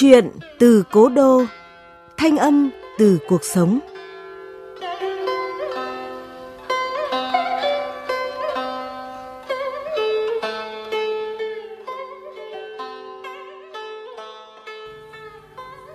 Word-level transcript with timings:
Chuyện 0.00 0.30
từ 0.58 0.82
cố 0.92 1.08
đô, 1.08 1.44
thanh 2.16 2.36
âm 2.36 2.70
từ 2.98 3.18
cuộc 3.28 3.44
sống. 3.44 3.78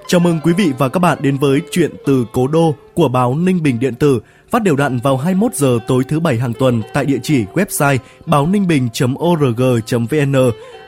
Chào 0.08 0.20
mừng 0.20 0.40
quý 0.44 0.54
vị 0.58 0.72
và 0.78 0.90
các 0.90 1.00
bạn 1.00 1.18
đến 1.22 1.38
với 1.38 1.62
chuyện 1.72 1.92
từ 2.06 2.26
cố 2.34 2.48
đô 2.48 2.76
của 2.94 3.08
báo 3.08 3.36
Ninh 3.36 3.64
Bình 3.64 3.80
Điện 3.80 3.96
tử, 3.96 4.20
phát 4.50 4.64
đều 4.64 4.76
đặn 4.76 5.00
vào 5.04 5.18
21 5.18 5.56
giờ 5.56 5.80
tối 5.88 6.04
thứ 6.08 6.20
bảy 6.20 6.38
hàng 6.38 6.54
tuần 6.60 6.82
tại 6.94 7.06
địa 7.06 7.20
chỉ 7.24 7.46
website 7.54 7.98
báo 8.26 8.48
ninh 8.48 8.68
bình.org.vn, 8.68 10.36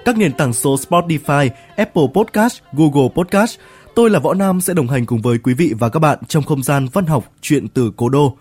các 0.06 0.18
nền 0.18 0.34
tảng 0.34 0.54
số 0.54 0.76
Spotify, 0.76 1.50
Apple 1.76 2.04
Podcast, 2.14 2.60
Google 2.74 3.10
Podcast. 3.16 3.60
Tôi 3.96 4.10
là 4.10 4.20
Võ 4.20 4.34
Nam 4.34 4.62
sẽ 4.62 4.74
đồng 4.74 4.88
hành 4.88 5.06
cùng 5.06 5.22
với 5.22 5.38
quý 5.38 5.54
vị 5.54 5.74
và 5.80 5.90
các 5.90 6.00
bạn 6.00 6.20
trong 6.28 6.44
không 6.44 6.64
gian 6.64 6.88
văn 6.94 7.06
học 7.06 7.34
chuyện 7.42 7.68
từ 7.68 7.92
cố 7.96 8.10
đô. 8.10 8.38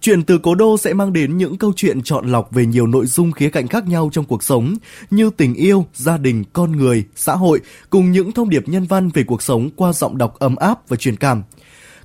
Chuyện 0.00 0.22
từ 0.22 0.38
cố 0.38 0.54
đô 0.54 0.78
sẽ 0.78 0.94
mang 0.94 1.12
đến 1.12 1.36
những 1.36 1.58
câu 1.58 1.72
chuyện 1.76 2.02
chọn 2.02 2.32
lọc 2.32 2.52
về 2.52 2.66
nhiều 2.66 2.86
nội 2.86 3.06
dung 3.06 3.32
khía 3.32 3.50
cạnh 3.50 3.68
khác 3.68 3.88
nhau 3.88 4.10
trong 4.12 4.24
cuộc 4.24 4.42
sống 4.42 4.74
như 5.10 5.30
tình 5.36 5.54
yêu, 5.54 5.86
gia 5.94 6.18
đình, 6.18 6.44
con 6.52 6.72
người, 6.72 7.04
xã 7.16 7.34
hội 7.34 7.60
cùng 7.90 8.12
những 8.12 8.32
thông 8.32 8.48
điệp 8.48 8.68
nhân 8.68 8.84
văn 8.84 9.08
về 9.08 9.24
cuộc 9.24 9.42
sống 9.42 9.70
qua 9.76 9.92
giọng 9.92 10.18
đọc 10.18 10.34
ấm 10.38 10.56
áp 10.56 10.88
và 10.88 10.96
truyền 10.96 11.16
cảm. 11.16 11.42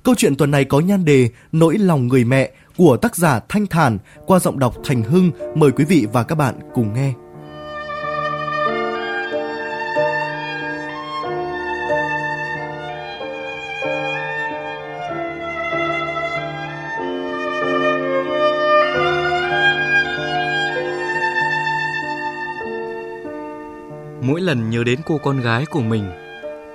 Câu 0.02 0.14
chuyện 0.18 0.36
tuần 0.36 0.50
này 0.50 0.64
có 0.64 0.80
nhan 0.80 1.04
đề 1.04 1.30
Nỗi 1.52 1.78
lòng 1.78 2.08
người 2.08 2.24
mẹ 2.24 2.50
của 2.76 2.96
tác 2.96 3.16
giả 3.16 3.40
Thanh 3.48 3.66
Thản 3.66 3.98
qua 4.26 4.38
giọng 4.38 4.58
đọc 4.58 4.76
Thành 4.84 5.02
Hưng. 5.02 5.30
Mời 5.54 5.70
quý 5.70 5.84
vị 5.84 6.06
và 6.12 6.22
các 6.22 6.34
bạn 6.34 6.54
cùng 6.74 6.94
nghe. 6.94 7.21
Mỗi 24.24 24.40
lần 24.40 24.70
nhớ 24.70 24.84
đến 24.84 25.00
cô 25.04 25.18
con 25.18 25.40
gái 25.40 25.66
của 25.66 25.80
mình, 25.80 26.10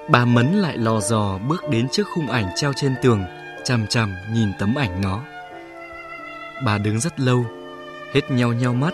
bà 0.09 0.25
Mấn 0.25 0.53
lại 0.53 0.77
lò 0.77 0.99
dò 0.99 1.37
bước 1.47 1.69
đến 1.69 1.87
trước 1.91 2.07
khung 2.15 2.27
ảnh 2.27 2.45
treo 2.55 2.73
trên 2.73 2.95
tường, 3.01 3.23
chằm 3.63 3.87
chằm 3.87 4.15
nhìn 4.33 4.49
tấm 4.59 4.75
ảnh 4.75 5.01
nó. 5.01 5.23
Bà 6.65 6.77
đứng 6.77 6.99
rất 6.99 7.19
lâu, 7.19 7.45
hết 8.13 8.31
nhau 8.31 8.53
nhau 8.53 8.73
mắt, 8.73 8.93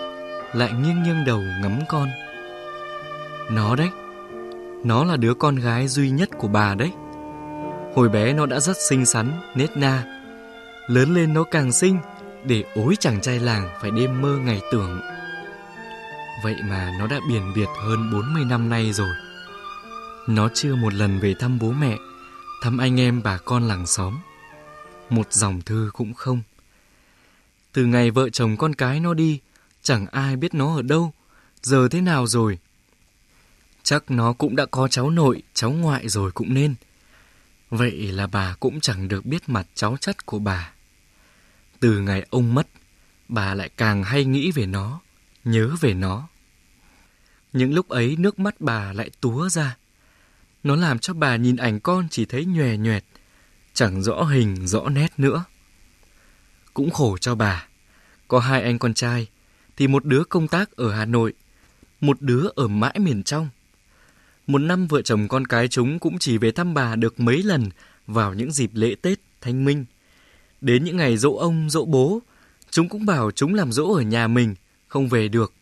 lại 0.53 0.71
nghiêng 0.71 1.03
nghiêng 1.03 1.25
đầu 1.25 1.41
ngắm 1.61 1.79
con. 1.89 2.09
Nó 3.51 3.75
đấy, 3.75 3.89
nó 4.83 5.03
là 5.03 5.17
đứa 5.17 5.33
con 5.33 5.55
gái 5.55 5.87
duy 5.87 6.09
nhất 6.09 6.29
của 6.37 6.47
bà 6.47 6.75
đấy. 6.75 6.91
Hồi 7.95 8.09
bé 8.09 8.33
nó 8.33 8.45
đã 8.45 8.59
rất 8.59 8.77
xinh 8.89 9.05
xắn, 9.05 9.31
nết 9.55 9.77
na. 9.77 10.03
Lớn 10.87 11.13
lên 11.13 11.33
nó 11.33 11.43
càng 11.43 11.71
xinh, 11.71 11.97
để 12.43 12.63
ối 12.75 12.95
chàng 12.99 13.21
trai 13.21 13.39
làng 13.39 13.69
phải 13.81 13.91
đêm 13.91 14.21
mơ 14.21 14.37
ngày 14.45 14.61
tưởng. 14.71 15.01
Vậy 16.41 16.55
mà 16.63 16.95
nó 16.99 17.07
đã 17.07 17.19
biển 17.27 17.53
biệt 17.55 17.67
hơn 17.83 18.11
40 18.11 18.45
năm 18.45 18.69
nay 18.69 18.93
rồi. 18.93 19.15
Nó 20.27 20.49
chưa 20.53 20.75
một 20.75 20.93
lần 20.93 21.19
về 21.19 21.33
thăm 21.39 21.59
bố 21.59 21.71
mẹ, 21.71 21.97
thăm 22.61 22.77
anh 22.77 22.99
em 22.99 23.23
bà 23.23 23.37
con 23.37 23.67
làng 23.67 23.85
xóm. 23.85 24.17
Một 25.09 25.33
dòng 25.33 25.61
thư 25.61 25.91
cũng 25.93 26.13
không. 26.13 26.41
Từ 27.73 27.85
ngày 27.85 28.11
vợ 28.11 28.29
chồng 28.29 28.57
con 28.57 28.75
cái 28.75 28.99
nó 28.99 29.13
đi, 29.13 29.39
chẳng 29.81 30.07
ai 30.07 30.35
biết 30.35 30.53
nó 30.53 30.75
ở 30.75 30.81
đâu, 30.81 31.13
giờ 31.61 31.87
thế 31.91 32.01
nào 32.01 32.27
rồi. 32.27 32.59
Chắc 33.83 34.11
nó 34.11 34.33
cũng 34.33 34.55
đã 34.55 34.65
có 34.65 34.87
cháu 34.87 35.09
nội, 35.09 35.43
cháu 35.53 35.71
ngoại 35.71 36.09
rồi 36.09 36.31
cũng 36.31 36.53
nên. 36.53 36.75
Vậy 37.69 37.91
là 37.91 38.27
bà 38.27 38.55
cũng 38.59 38.79
chẳng 38.79 39.07
được 39.07 39.25
biết 39.25 39.49
mặt 39.49 39.67
cháu 39.75 39.97
chất 40.01 40.25
của 40.25 40.39
bà. 40.39 40.71
Từ 41.79 41.99
ngày 41.99 42.25
ông 42.29 42.53
mất, 42.53 42.67
bà 43.27 43.53
lại 43.53 43.69
càng 43.77 44.03
hay 44.03 44.25
nghĩ 44.25 44.51
về 44.51 44.65
nó, 44.65 44.99
nhớ 45.43 45.75
về 45.81 45.93
nó. 45.93 46.27
Những 47.53 47.73
lúc 47.73 47.89
ấy 47.89 48.15
nước 48.19 48.39
mắt 48.39 48.55
bà 48.61 48.93
lại 48.93 49.09
túa 49.21 49.49
ra. 49.49 49.77
Nó 50.63 50.75
làm 50.75 50.99
cho 50.99 51.13
bà 51.13 51.35
nhìn 51.35 51.55
ảnh 51.55 51.79
con 51.79 52.07
chỉ 52.11 52.25
thấy 52.25 52.45
nhòe 52.45 52.77
nhoẹt, 52.77 53.03
chẳng 53.73 54.03
rõ 54.03 54.23
hình 54.23 54.67
rõ 54.67 54.89
nét 54.89 55.13
nữa. 55.17 55.43
Cũng 56.73 56.89
khổ 56.89 57.17
cho 57.17 57.35
bà. 57.35 57.67
Có 58.27 58.39
hai 58.39 58.63
anh 58.63 58.79
con 58.79 58.93
trai, 58.93 59.27
thì 59.77 59.87
một 59.87 60.05
đứa 60.05 60.23
công 60.23 60.47
tác 60.47 60.71
ở 60.71 60.91
Hà 60.91 61.05
Nội, 61.05 61.33
một 62.01 62.21
đứa 62.21 62.47
ở 62.55 62.67
mãi 62.67 62.99
miền 62.99 63.23
trong. 63.23 63.49
Một 64.47 64.57
năm 64.57 64.87
vợ 64.87 65.01
chồng 65.01 65.27
con 65.27 65.47
cái 65.47 65.67
chúng 65.67 65.99
cũng 65.99 66.19
chỉ 66.19 66.37
về 66.37 66.51
thăm 66.51 66.73
bà 66.73 66.95
được 66.95 67.19
mấy 67.19 67.43
lần 67.43 67.69
vào 68.07 68.33
những 68.33 68.51
dịp 68.51 68.69
lễ 68.73 68.95
Tết, 69.01 69.19
Thanh 69.41 69.65
Minh. 69.65 69.85
Đến 70.61 70.83
những 70.83 70.97
ngày 70.97 71.17
dỗ 71.17 71.35
ông, 71.35 71.69
dỗ 71.69 71.85
bố, 71.85 72.21
chúng 72.69 72.89
cũng 72.89 73.05
bảo 73.05 73.31
chúng 73.31 73.53
làm 73.53 73.71
dỗ 73.71 73.93
ở 73.93 74.01
nhà 74.01 74.27
mình, 74.27 74.55
không 74.93 75.07
về 75.09 75.27
được. 75.27 75.53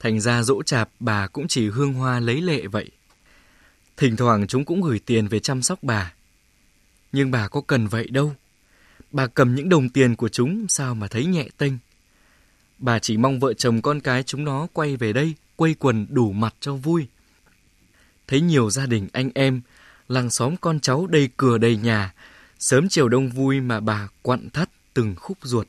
Thành 0.00 0.20
ra 0.20 0.42
dỗ 0.42 0.62
chạp 0.62 0.90
bà 1.00 1.26
cũng 1.26 1.48
chỉ 1.48 1.68
hương 1.68 1.92
hoa 1.92 2.20
lấy 2.20 2.40
lệ 2.40 2.66
vậy. 2.66 2.90
Thỉnh 3.96 4.16
thoảng 4.16 4.46
chúng 4.46 4.64
cũng 4.64 4.82
gửi 4.82 5.00
tiền 5.06 5.28
về 5.28 5.40
chăm 5.40 5.62
sóc 5.62 5.78
bà. 5.82 6.12
Nhưng 7.12 7.30
bà 7.30 7.48
có 7.48 7.60
cần 7.60 7.86
vậy 7.86 8.08
đâu. 8.10 8.34
Bà 9.10 9.26
cầm 9.26 9.54
những 9.54 9.68
đồng 9.68 9.88
tiền 9.88 10.16
của 10.16 10.28
chúng 10.28 10.68
sao 10.68 10.94
mà 10.94 11.08
thấy 11.08 11.26
nhẹ 11.26 11.48
tênh. 11.58 11.72
Bà 12.78 12.98
chỉ 12.98 13.16
mong 13.16 13.40
vợ 13.40 13.54
chồng 13.54 13.82
con 13.82 14.00
cái 14.00 14.22
chúng 14.22 14.44
nó 14.44 14.66
quay 14.72 14.96
về 14.96 15.12
đây, 15.12 15.34
quây 15.56 15.74
quần 15.78 16.06
đủ 16.10 16.32
mặt 16.32 16.54
cho 16.60 16.74
vui. 16.74 17.06
Thấy 18.26 18.40
nhiều 18.40 18.70
gia 18.70 18.86
đình 18.86 19.08
anh 19.12 19.30
em, 19.34 19.60
làng 20.08 20.30
xóm 20.30 20.56
con 20.56 20.80
cháu 20.80 21.06
đầy 21.06 21.28
cửa 21.36 21.58
đầy 21.58 21.76
nhà, 21.76 22.14
sớm 22.58 22.88
chiều 22.88 23.08
đông 23.08 23.28
vui 23.28 23.60
mà 23.60 23.80
bà 23.80 24.08
quặn 24.22 24.50
thắt 24.50 24.70
từng 24.94 25.14
khúc 25.16 25.38
ruột. 25.42 25.66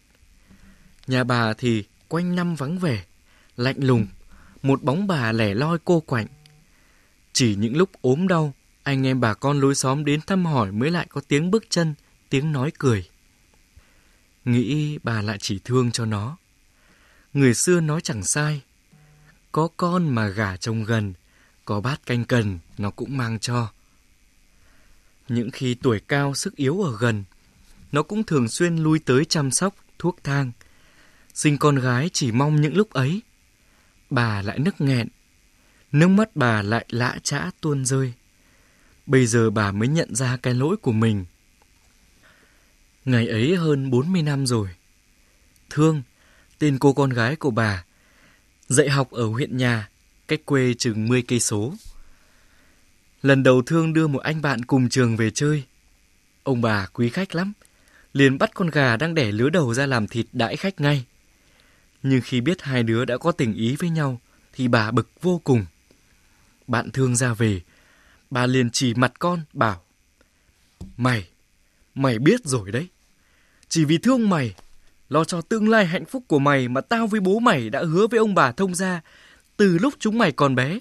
Nhà 1.08 1.24
bà 1.24 1.54
thì 1.54 1.84
quanh 2.14 2.36
năm 2.36 2.56
vắng 2.56 2.80
vẻ, 2.80 3.04
lạnh 3.58 3.76
lùng, 3.80 4.08
một 4.62 4.84
bóng 4.84 5.08
bà 5.08 5.32
lẻ 5.32 5.54
loi 5.54 5.78
cô 5.86 6.00
quạnh. 6.00 6.28
Chỉ 7.34 7.56
những 7.56 7.78
lúc 7.78 7.90
ốm 8.02 8.28
đau, 8.28 8.54
anh 8.84 9.08
em 9.08 9.20
bà 9.20 9.34
con 9.34 9.60
lối 9.60 9.76
xóm 9.76 10.06
đến 10.06 10.20
thăm 10.28 10.46
hỏi 10.46 10.72
mới 10.72 10.92
lại 10.92 11.08
có 11.10 11.22
tiếng 11.28 11.52
bước 11.52 11.66
chân, 11.70 11.94
tiếng 12.30 12.52
nói 12.52 12.72
cười. 12.80 13.10
Nghĩ 14.46 14.98
bà 15.04 15.22
lại 15.22 15.38
chỉ 15.42 15.60
thương 15.64 15.92
cho 15.92 16.06
nó. 16.06 16.38
Người 17.34 17.54
xưa 17.54 17.82
nói 17.82 18.02
chẳng 18.02 18.24
sai. 18.24 18.62
Có 19.52 19.68
con 19.78 20.16
mà 20.16 20.28
gả 20.28 20.58
chồng 20.58 20.84
gần, 20.84 21.14
có 21.66 21.82
bát 21.82 22.06
canh 22.06 22.26
cần, 22.26 22.60
nó 22.78 22.90
cũng 22.90 23.18
mang 23.18 23.40
cho. 23.40 23.72
Những 25.28 25.52
khi 25.52 25.76
tuổi 25.76 26.00
cao 26.08 26.36
sức 26.36 26.56
yếu 26.56 26.82
ở 26.82 26.98
gần, 26.98 27.24
nó 27.92 28.04
cũng 28.04 28.24
thường 28.24 28.48
xuyên 28.48 28.78
lui 28.78 29.00
tới 29.00 29.26
chăm 29.26 29.52
sóc, 29.52 29.76
thuốc 30.00 30.24
thang. 30.24 30.52
Sinh 31.34 31.58
con 31.58 31.76
gái 31.76 32.10
chỉ 32.14 32.32
mong 32.32 32.62
những 32.62 32.78
lúc 32.78 32.90
ấy. 32.90 33.22
Bà 34.10 34.42
lại 34.42 34.60
nức 34.60 34.82
nghẹn, 34.82 35.08
nước 35.92 36.08
mắt 36.08 36.36
bà 36.36 36.62
lại 36.62 36.86
lã 36.90 37.18
chã 37.24 37.52
tuôn 37.62 37.86
rơi. 37.86 38.14
Bây 39.06 39.26
giờ 39.26 39.50
bà 39.50 39.72
mới 39.72 39.88
nhận 39.88 40.16
ra 40.16 40.38
cái 40.38 40.54
lỗi 40.54 40.78
của 40.78 40.92
mình. 40.92 41.26
Ngày 43.06 43.28
ấy 43.28 43.56
hơn 43.56 43.90
40 43.90 44.22
năm 44.22 44.48
rồi. 44.48 44.70
Thương, 45.70 46.02
tên 46.60 46.80
cô 46.80 46.94
con 46.94 47.10
gái 47.10 47.36
của 47.36 47.52
bà, 47.52 47.84
dạy 48.68 48.90
học 48.90 49.12
ở 49.12 49.26
huyện 49.26 49.58
nhà, 49.58 49.90
cách 50.28 50.42
quê 50.46 50.74
chừng 50.74 51.08
10 51.08 51.22
cây 51.22 51.40
số. 51.40 51.74
Lần 53.22 53.44
đầu 53.44 53.62
Thương 53.62 53.94
đưa 53.94 54.08
một 54.08 54.20
anh 54.20 54.42
bạn 54.42 54.66
cùng 54.66 54.90
trường 54.90 55.18
về 55.18 55.32
chơi. 55.32 55.64
Ông 56.44 56.62
bà 56.62 56.88
quý 56.94 57.10
khách 57.10 57.36
lắm, 57.36 57.54
liền 58.14 58.38
bắt 58.38 58.52
con 58.54 58.70
gà 58.70 58.98
đang 58.98 59.16
đẻ 59.16 59.32
lứa 59.32 59.50
đầu 59.50 59.74
ra 59.74 59.86
làm 59.86 60.08
thịt 60.08 60.26
đãi 60.34 60.56
khách 60.56 60.82
ngay. 60.82 61.06
Nhưng 62.04 62.22
khi 62.22 62.42
biết 62.42 62.62
hai 62.62 62.84
đứa 62.84 63.06
đã 63.06 63.18
có 63.18 63.32
tình 63.32 63.54
ý 63.54 63.76
với 63.76 63.90
nhau, 63.90 64.20
thì 64.54 64.68
bà 64.68 64.92
bực 64.92 65.10
vô 65.22 65.42
cùng. 65.44 65.66
Bạn 66.68 66.92
Thương 66.92 67.16
ra 67.16 67.34
về, 67.34 67.62
bà 68.30 68.46
liền 68.46 68.70
chỉ 68.70 68.94
mặt 68.94 69.14
con, 69.20 69.42
bảo 69.54 69.84
Mày, 70.98 71.28
mày 71.96 72.20
biết 72.20 72.46
rồi 72.46 72.72
đấy. 72.72 72.88
Chỉ 73.70 73.86
vì 73.86 73.98
thương 73.98 74.30
mày, 74.30 74.56
lo 75.10 75.24
cho 75.24 75.42
tương 75.42 75.70
lai 75.70 75.86
hạnh 75.86 76.06
phúc 76.06 76.24
của 76.28 76.40
mày 76.40 76.68
mà 76.68 76.82
tao 76.82 77.08
với 77.08 77.20
bố 77.20 77.40
mày 77.40 77.70
đã 77.70 77.84
hứa 77.84 78.08
với 78.08 78.18
ông 78.18 78.36
bà 78.36 78.52
thông 78.52 78.76
gia 78.76 79.02
từ 79.58 79.78
lúc 79.78 79.94
chúng 80.00 80.18
mày 80.18 80.32
còn 80.32 80.56
bé 80.56 80.80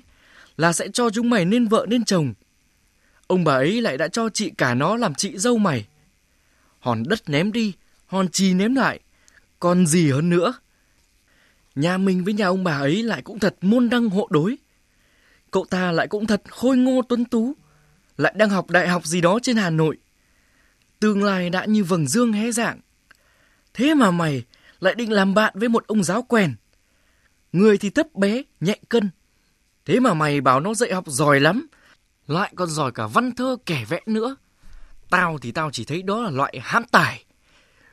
là 0.56 0.72
sẽ 0.72 0.88
cho 0.92 1.10
chúng 1.10 1.30
mày 1.30 1.44
nên 1.44 1.68
vợ 1.68 1.86
nên 1.88 2.04
chồng. 2.04 2.34
Ông 3.26 3.44
bà 3.44 3.54
ấy 3.54 3.80
lại 3.80 3.98
đã 3.98 4.08
cho 4.08 4.28
chị 4.28 4.50
cả 4.58 4.74
nó 4.74 4.96
làm 4.96 5.14
chị 5.14 5.38
dâu 5.38 5.58
mày. 5.58 5.86
Hòn 6.78 7.02
đất 7.06 7.28
ném 7.28 7.52
đi, 7.52 7.72
hòn 8.06 8.28
chì 8.28 8.54
ném 8.54 8.74
lại, 8.74 9.00
còn 9.60 9.86
gì 9.86 10.10
hơn 10.10 10.30
nữa. 10.30 10.52
Nhà 11.74 11.98
mình 11.98 12.24
với 12.24 12.34
nhà 12.34 12.46
ông 12.46 12.64
bà 12.64 12.78
ấy 12.78 13.02
lại 13.02 13.22
cũng 13.22 13.38
thật 13.38 13.56
môn 13.60 13.90
đăng 13.90 14.08
hộ 14.08 14.28
đối. 14.30 14.58
Cậu 15.50 15.64
ta 15.70 15.92
lại 15.92 16.08
cũng 16.08 16.26
thật 16.26 16.42
khôi 16.50 16.76
ngô 16.76 17.02
tuấn 17.08 17.24
tú, 17.24 17.52
lại 18.16 18.34
đang 18.36 18.50
học 18.50 18.70
đại 18.70 18.88
học 18.88 19.06
gì 19.06 19.20
đó 19.20 19.38
trên 19.42 19.56
Hà 19.56 19.70
Nội. 19.70 19.98
Tương 21.00 21.24
lai 21.24 21.50
đã 21.50 21.64
như 21.64 21.84
vầng 21.84 22.06
dương 22.06 22.32
hé 22.32 22.50
dạng. 22.50 22.80
Thế 23.74 23.94
mà 23.94 24.10
mày 24.10 24.44
lại 24.80 24.94
định 24.94 25.12
làm 25.12 25.34
bạn 25.34 25.54
với 25.56 25.68
một 25.68 25.86
ông 25.86 26.04
giáo 26.04 26.22
quèn. 26.22 26.54
Người 27.52 27.78
thì 27.78 27.90
thấp 27.90 28.14
bé, 28.14 28.42
nhẹ 28.60 28.78
cân. 28.88 29.10
Thế 29.84 30.00
mà 30.00 30.14
mày 30.14 30.40
bảo 30.40 30.60
nó 30.60 30.74
dạy 30.74 30.92
học 30.92 31.04
giỏi 31.06 31.40
lắm, 31.40 31.66
lại 32.26 32.52
còn 32.56 32.68
giỏi 32.68 32.92
cả 32.92 33.06
văn 33.06 33.34
thơ 33.34 33.56
kẻ 33.66 33.84
vẽ 33.88 34.00
nữa. 34.06 34.36
Tao 35.10 35.38
thì 35.38 35.52
tao 35.52 35.70
chỉ 35.70 35.84
thấy 35.84 36.02
đó 36.02 36.20
là 36.20 36.30
loại 36.30 36.58
hãm 36.62 36.84
tài. 36.84 37.24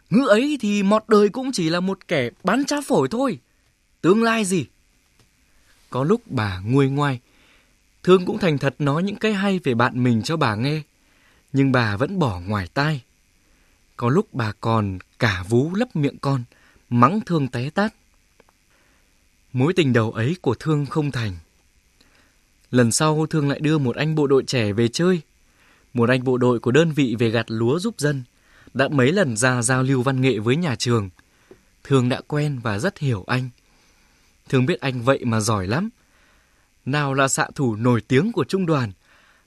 Ngữ 0.10 0.28
ấy 0.28 0.58
thì 0.62 0.84
mọt 0.84 1.04
đời 1.08 1.30
cũng 1.30 1.52
chỉ 1.52 1.70
là 1.70 1.80
một 1.80 2.08
kẻ 2.08 2.30
bán 2.44 2.66
trá 2.66 2.82
phổi 2.82 3.08
thôi. 3.12 3.40
Tương 4.02 4.24
lai 4.24 4.46
gì? 4.46 4.66
Có 5.90 6.04
lúc 6.04 6.22
bà 6.26 6.60
nguôi 6.60 6.90
ngoai. 6.90 7.20
Thương 8.04 8.26
cũng 8.26 8.38
thành 8.38 8.58
thật 8.58 8.76
nói 8.80 9.04
những 9.04 9.16
cái 9.16 9.34
hay 9.34 9.60
về 9.64 9.74
bạn 9.74 10.04
mình 10.04 10.22
cho 10.24 10.38
bà 10.38 10.56
nghe. 10.56 10.82
Nhưng 11.54 11.72
bà 11.72 11.98
vẫn 11.98 12.20
bỏ 12.20 12.40
ngoài 12.40 12.68
tai. 12.74 13.02
Có 13.98 14.10
lúc 14.10 14.34
bà 14.34 14.52
còn 14.62 15.00
cả 15.20 15.44
vú 15.50 15.76
lấp 15.76 15.96
miệng 15.96 16.18
con, 16.18 16.44
mắng 16.90 17.20
Thương 17.26 17.48
té 17.48 17.70
tát. 17.70 17.94
Mối 19.54 19.74
tình 19.74 19.94
đầu 19.94 20.12
ấy 20.12 20.36
của 20.42 20.56
Thương 20.56 20.86
không 20.86 21.12
thành. 21.12 21.36
Lần 22.72 22.92
sau 22.92 23.28
Thương 23.30 23.50
lại 23.50 23.60
đưa 23.60 23.78
một 23.78 23.96
anh 23.96 24.16
bộ 24.16 24.28
đội 24.28 24.44
trẻ 24.48 24.74
về 24.74 24.88
chơi. 24.88 25.22
Một 25.94 26.10
anh 26.10 26.24
bộ 26.24 26.38
đội 26.38 26.60
của 26.60 26.72
đơn 26.72 26.92
vị 26.92 27.16
về 27.20 27.30
gặt 27.30 27.46
lúa 27.48 27.80
giúp 27.80 27.96
dân. 27.98 28.24
Đã 28.74 28.88
mấy 28.88 29.12
lần 29.12 29.38
ra 29.38 29.62
giao 29.62 29.84
lưu 29.84 30.02
văn 30.02 30.22
nghệ 30.22 30.40
với 30.40 30.56
nhà 30.56 30.76
trường. 30.76 31.10
Thương 31.84 32.10
đã 32.10 32.22
quen 32.28 32.60
và 32.64 32.80
rất 32.80 33.00
hiểu 33.00 33.24
anh. 33.28 33.50
Thương 34.50 34.66
biết 34.66 34.80
anh 34.80 35.02
vậy 35.02 35.26
mà 35.26 35.40
giỏi 35.40 35.68
lắm. 35.68 35.90
Nào 36.86 37.14
là 37.14 37.28
xạ 37.28 37.48
thủ 37.56 37.76
nổi 37.76 38.02
tiếng 38.02 38.32
của 38.32 38.44
trung 38.44 38.66
đoàn. 38.66 38.92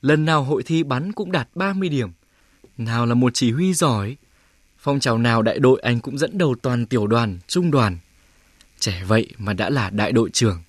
Lần 0.02 0.24
nào 0.24 0.42
hội 0.42 0.62
thi 0.62 0.82
bắn 0.82 1.12
cũng 1.12 1.32
đạt 1.32 1.48
30 1.54 1.88
điểm. 1.88 2.10
Nào 2.78 3.06
là 3.06 3.14
một 3.14 3.34
chỉ 3.34 3.52
huy 3.52 3.74
giỏi. 3.74 4.16
Phong 4.78 5.00
trào 5.00 5.18
nào 5.18 5.42
đại 5.42 5.58
đội 5.58 5.80
anh 5.80 6.00
cũng 6.00 6.18
dẫn 6.18 6.38
đầu 6.38 6.54
toàn 6.62 6.86
tiểu 6.86 7.06
đoàn, 7.06 7.38
trung 7.46 7.70
đoàn. 7.70 7.98
Trẻ 8.78 9.04
vậy 9.06 9.30
mà 9.38 9.52
đã 9.52 9.70
là 9.70 9.90
đại 9.90 10.12
đội 10.12 10.30
trưởng. 10.30 10.62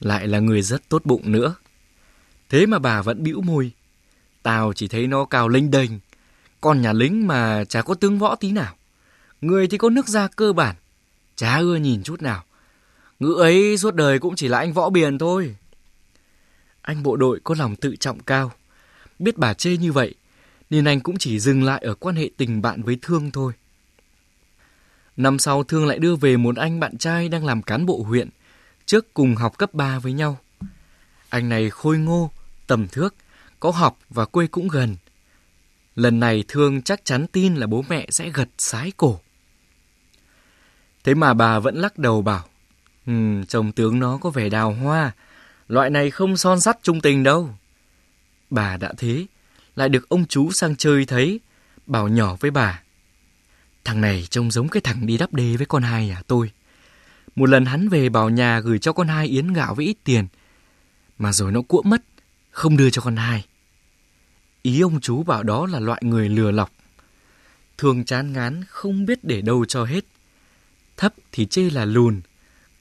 Lại 0.00 0.28
là 0.28 0.38
người 0.38 0.62
rất 0.62 0.88
tốt 0.88 1.02
bụng 1.04 1.32
nữa. 1.32 1.54
Thế 2.48 2.66
mà 2.66 2.78
bà 2.78 3.02
vẫn 3.02 3.22
bĩu 3.22 3.40
môi. 3.40 3.72
Tao 4.42 4.72
chỉ 4.72 4.88
thấy 4.88 5.06
nó 5.06 5.24
cao 5.24 5.48
linh 5.48 5.70
đênh. 5.70 5.90
Con 6.60 6.82
nhà 6.82 6.92
lính 6.92 7.26
mà 7.26 7.64
chả 7.64 7.82
có 7.82 7.94
tướng 7.94 8.18
võ 8.18 8.34
tí 8.34 8.52
nào. 8.52 8.74
Người 9.40 9.68
thì 9.68 9.78
có 9.78 9.90
nước 9.90 10.08
da 10.08 10.28
cơ 10.28 10.52
bản. 10.52 10.76
Chả 11.36 11.56
ưa 11.56 11.76
nhìn 11.76 12.02
chút 12.02 12.22
nào. 12.22 12.44
Ngữ 13.20 13.32
ấy 13.32 13.78
suốt 13.78 13.94
đời 13.94 14.18
cũng 14.18 14.36
chỉ 14.36 14.48
là 14.48 14.58
anh 14.58 14.72
võ 14.72 14.90
biền 14.90 15.18
thôi. 15.18 15.56
Anh 16.82 17.02
bộ 17.02 17.16
đội 17.16 17.40
có 17.44 17.54
lòng 17.58 17.76
tự 17.76 17.96
trọng 17.96 18.20
cao. 18.20 18.52
Biết 19.18 19.38
bà 19.38 19.54
chê 19.54 19.76
như 19.76 19.92
vậy, 19.92 20.14
nên 20.70 20.84
anh 20.84 21.00
cũng 21.00 21.18
chỉ 21.18 21.40
dừng 21.40 21.62
lại 21.62 21.82
ở 21.84 21.94
quan 21.94 22.16
hệ 22.16 22.30
tình 22.36 22.62
bạn 22.62 22.82
với 22.82 22.98
Thương 23.02 23.30
thôi. 23.30 23.52
Năm 25.16 25.38
sau 25.38 25.64
Thương 25.64 25.86
lại 25.86 25.98
đưa 25.98 26.16
về 26.16 26.36
một 26.36 26.56
anh 26.56 26.80
bạn 26.80 26.98
trai 26.98 27.28
đang 27.28 27.44
làm 27.44 27.62
cán 27.62 27.86
bộ 27.86 28.02
huyện, 28.02 28.28
trước 28.86 29.14
cùng 29.14 29.34
học 29.34 29.58
cấp 29.58 29.74
3 29.74 29.98
với 29.98 30.12
nhau. 30.12 30.38
Anh 31.28 31.48
này 31.48 31.70
khôi 31.70 31.98
ngô, 31.98 32.30
tầm 32.66 32.88
thước, 32.88 33.14
có 33.60 33.70
học 33.70 33.98
và 34.10 34.24
quê 34.24 34.46
cũng 34.46 34.68
gần. 34.68 34.96
Lần 35.96 36.20
này 36.20 36.44
Thương 36.48 36.82
chắc 36.82 37.04
chắn 37.04 37.26
tin 37.26 37.54
là 37.54 37.66
bố 37.66 37.84
mẹ 37.88 38.06
sẽ 38.10 38.30
gật 38.34 38.48
sái 38.58 38.92
cổ. 38.96 39.20
Thế 41.04 41.14
mà 41.14 41.34
bà 41.34 41.58
vẫn 41.58 41.76
lắc 41.76 41.98
đầu 41.98 42.22
bảo, 42.22 42.49
ừ, 43.06 43.12
chồng 43.48 43.72
tướng 43.72 43.98
nó 43.98 44.18
có 44.18 44.30
vẻ 44.30 44.48
đào 44.48 44.72
hoa, 44.72 45.12
loại 45.68 45.90
này 45.90 46.10
không 46.10 46.36
son 46.36 46.60
sắt 46.60 46.78
trung 46.82 47.00
tình 47.00 47.22
đâu. 47.22 47.54
Bà 48.50 48.76
đã 48.76 48.92
thế, 48.96 49.26
lại 49.76 49.88
được 49.88 50.08
ông 50.08 50.26
chú 50.26 50.50
sang 50.50 50.76
chơi 50.76 51.04
thấy, 51.04 51.40
bảo 51.86 52.08
nhỏ 52.08 52.36
với 52.40 52.50
bà. 52.50 52.82
Thằng 53.84 54.00
này 54.00 54.26
trông 54.30 54.50
giống 54.50 54.68
cái 54.68 54.80
thằng 54.80 55.06
đi 55.06 55.18
đắp 55.18 55.32
đê 55.32 55.56
với 55.56 55.66
con 55.66 55.82
hai 55.82 56.10
à 56.10 56.22
tôi. 56.26 56.50
Một 57.36 57.48
lần 57.48 57.64
hắn 57.64 57.88
về 57.88 58.08
bảo 58.08 58.30
nhà 58.30 58.60
gửi 58.60 58.78
cho 58.78 58.92
con 58.92 59.08
hai 59.08 59.26
yến 59.26 59.52
gạo 59.52 59.74
với 59.74 59.86
ít 59.86 59.96
tiền, 60.04 60.26
mà 61.18 61.32
rồi 61.32 61.52
nó 61.52 61.62
cuỗm 61.62 61.90
mất, 61.90 62.02
không 62.50 62.76
đưa 62.76 62.90
cho 62.90 63.02
con 63.02 63.16
hai. 63.16 63.44
Ý 64.62 64.80
ông 64.80 65.00
chú 65.00 65.22
bảo 65.22 65.42
đó 65.42 65.66
là 65.66 65.80
loại 65.80 66.02
người 66.04 66.28
lừa 66.28 66.50
lọc. 66.50 66.72
Thường 67.78 68.04
chán 68.04 68.32
ngán 68.32 68.64
không 68.68 69.06
biết 69.06 69.24
để 69.24 69.40
đâu 69.40 69.64
cho 69.64 69.84
hết. 69.84 70.04
Thấp 70.96 71.14
thì 71.32 71.46
chê 71.46 71.70
là 71.70 71.84
lùn, 71.84 72.20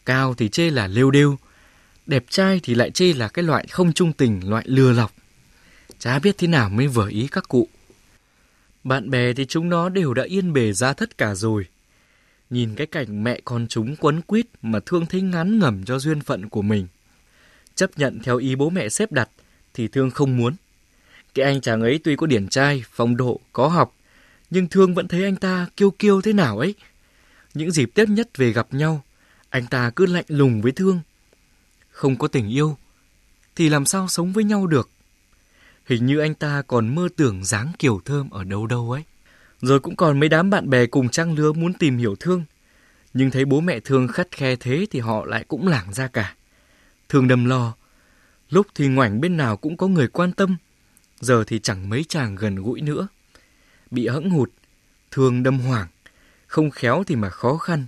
cao 0.09 0.33
thì 0.33 0.49
chê 0.49 0.69
là 0.69 0.87
lêu 0.87 1.11
đêu, 1.11 1.37
đẹp 2.05 2.25
trai 2.29 2.59
thì 2.63 2.75
lại 2.75 2.91
chê 2.91 3.13
là 3.13 3.27
cái 3.27 3.43
loại 3.43 3.67
không 3.67 3.93
trung 3.93 4.13
tình, 4.13 4.49
loại 4.49 4.63
lừa 4.67 4.91
lọc. 4.91 5.13
Chả 5.99 6.19
biết 6.19 6.37
thế 6.37 6.47
nào 6.47 6.69
mới 6.69 6.87
vừa 6.87 7.09
ý 7.09 7.27
các 7.31 7.47
cụ. 7.47 7.67
Bạn 8.83 9.09
bè 9.09 9.33
thì 9.33 9.45
chúng 9.45 9.69
nó 9.69 9.89
đều 9.89 10.13
đã 10.13 10.23
yên 10.23 10.53
bề 10.53 10.73
ra 10.73 10.93
thất 10.93 11.17
cả 11.17 11.35
rồi. 11.35 11.65
Nhìn 12.49 12.75
cái 12.75 12.87
cảnh 12.87 13.23
mẹ 13.23 13.39
con 13.45 13.67
chúng 13.69 13.95
quấn 13.95 14.21
quýt 14.21 14.45
mà 14.61 14.79
thương 14.85 15.05
thấy 15.05 15.21
ngắn 15.21 15.59
ngẩm 15.59 15.85
cho 15.85 15.99
duyên 15.99 16.21
phận 16.21 16.49
của 16.49 16.61
mình. 16.61 16.87
Chấp 17.75 17.89
nhận 17.97 18.19
theo 18.23 18.37
ý 18.37 18.55
bố 18.55 18.69
mẹ 18.69 18.89
xếp 18.89 19.11
đặt 19.11 19.29
thì 19.73 19.87
thương 19.87 20.11
không 20.11 20.37
muốn. 20.37 20.55
Cái 21.33 21.45
anh 21.45 21.61
chàng 21.61 21.81
ấy 21.81 21.99
tuy 22.03 22.15
có 22.15 22.27
điển 22.27 22.47
trai, 22.47 22.83
phong 22.91 23.17
độ, 23.17 23.39
có 23.53 23.67
học, 23.67 23.95
nhưng 24.49 24.67
thương 24.67 24.93
vẫn 24.93 25.07
thấy 25.07 25.23
anh 25.23 25.35
ta 25.35 25.67
kiêu 25.77 25.91
kiêu 25.91 26.21
thế 26.21 26.33
nào 26.33 26.59
ấy. 26.59 26.75
Những 27.53 27.71
dịp 27.71 27.91
Tết 27.93 28.09
nhất 28.09 28.37
về 28.37 28.51
gặp 28.51 28.67
nhau, 28.71 29.03
anh 29.49 29.65
ta 29.67 29.89
cứ 29.89 30.05
lạnh 30.05 30.25
lùng 30.27 30.61
với 30.61 30.71
thương. 30.71 31.01
Không 31.91 32.15
có 32.17 32.27
tình 32.27 32.49
yêu, 32.49 32.77
thì 33.55 33.69
làm 33.69 33.85
sao 33.85 34.07
sống 34.07 34.33
với 34.33 34.43
nhau 34.43 34.67
được? 34.67 34.89
Hình 35.85 36.05
như 36.05 36.19
anh 36.19 36.33
ta 36.33 36.61
còn 36.67 36.95
mơ 36.95 37.07
tưởng 37.15 37.45
dáng 37.45 37.71
kiểu 37.79 38.01
thơm 38.05 38.29
ở 38.29 38.43
đâu 38.43 38.67
đâu 38.67 38.91
ấy. 38.91 39.03
Rồi 39.61 39.79
cũng 39.79 39.95
còn 39.95 40.19
mấy 40.19 40.29
đám 40.29 40.49
bạn 40.49 40.69
bè 40.69 40.85
cùng 40.85 41.09
trang 41.09 41.35
lứa 41.35 41.51
muốn 41.51 41.73
tìm 41.73 41.97
hiểu 41.97 42.15
thương. 42.19 42.43
Nhưng 43.13 43.31
thấy 43.31 43.45
bố 43.45 43.61
mẹ 43.61 43.79
thương 43.79 44.07
khắt 44.07 44.27
khe 44.31 44.55
thế 44.55 44.85
thì 44.91 44.99
họ 44.99 45.25
lại 45.25 45.45
cũng 45.47 45.67
lảng 45.67 45.93
ra 45.93 46.07
cả. 46.07 46.35
Thương 47.09 47.27
đâm 47.27 47.45
lo. 47.45 47.73
Lúc 48.49 48.67
thì 48.75 48.87
ngoảnh 48.87 49.21
bên 49.21 49.37
nào 49.37 49.57
cũng 49.57 49.77
có 49.77 49.87
người 49.87 50.07
quan 50.07 50.31
tâm. 50.31 50.57
Giờ 51.19 51.43
thì 51.47 51.59
chẳng 51.59 51.89
mấy 51.89 52.05
chàng 52.09 52.35
gần 52.35 52.55
gũi 52.55 52.81
nữa. 52.81 53.07
Bị 53.91 54.07
hẫng 54.07 54.29
hụt, 54.29 54.49
thương 55.11 55.43
đâm 55.43 55.59
hoảng. 55.59 55.87
Không 56.47 56.71
khéo 56.71 57.03
thì 57.07 57.15
mà 57.15 57.29
khó 57.29 57.57
khăn. 57.57 57.85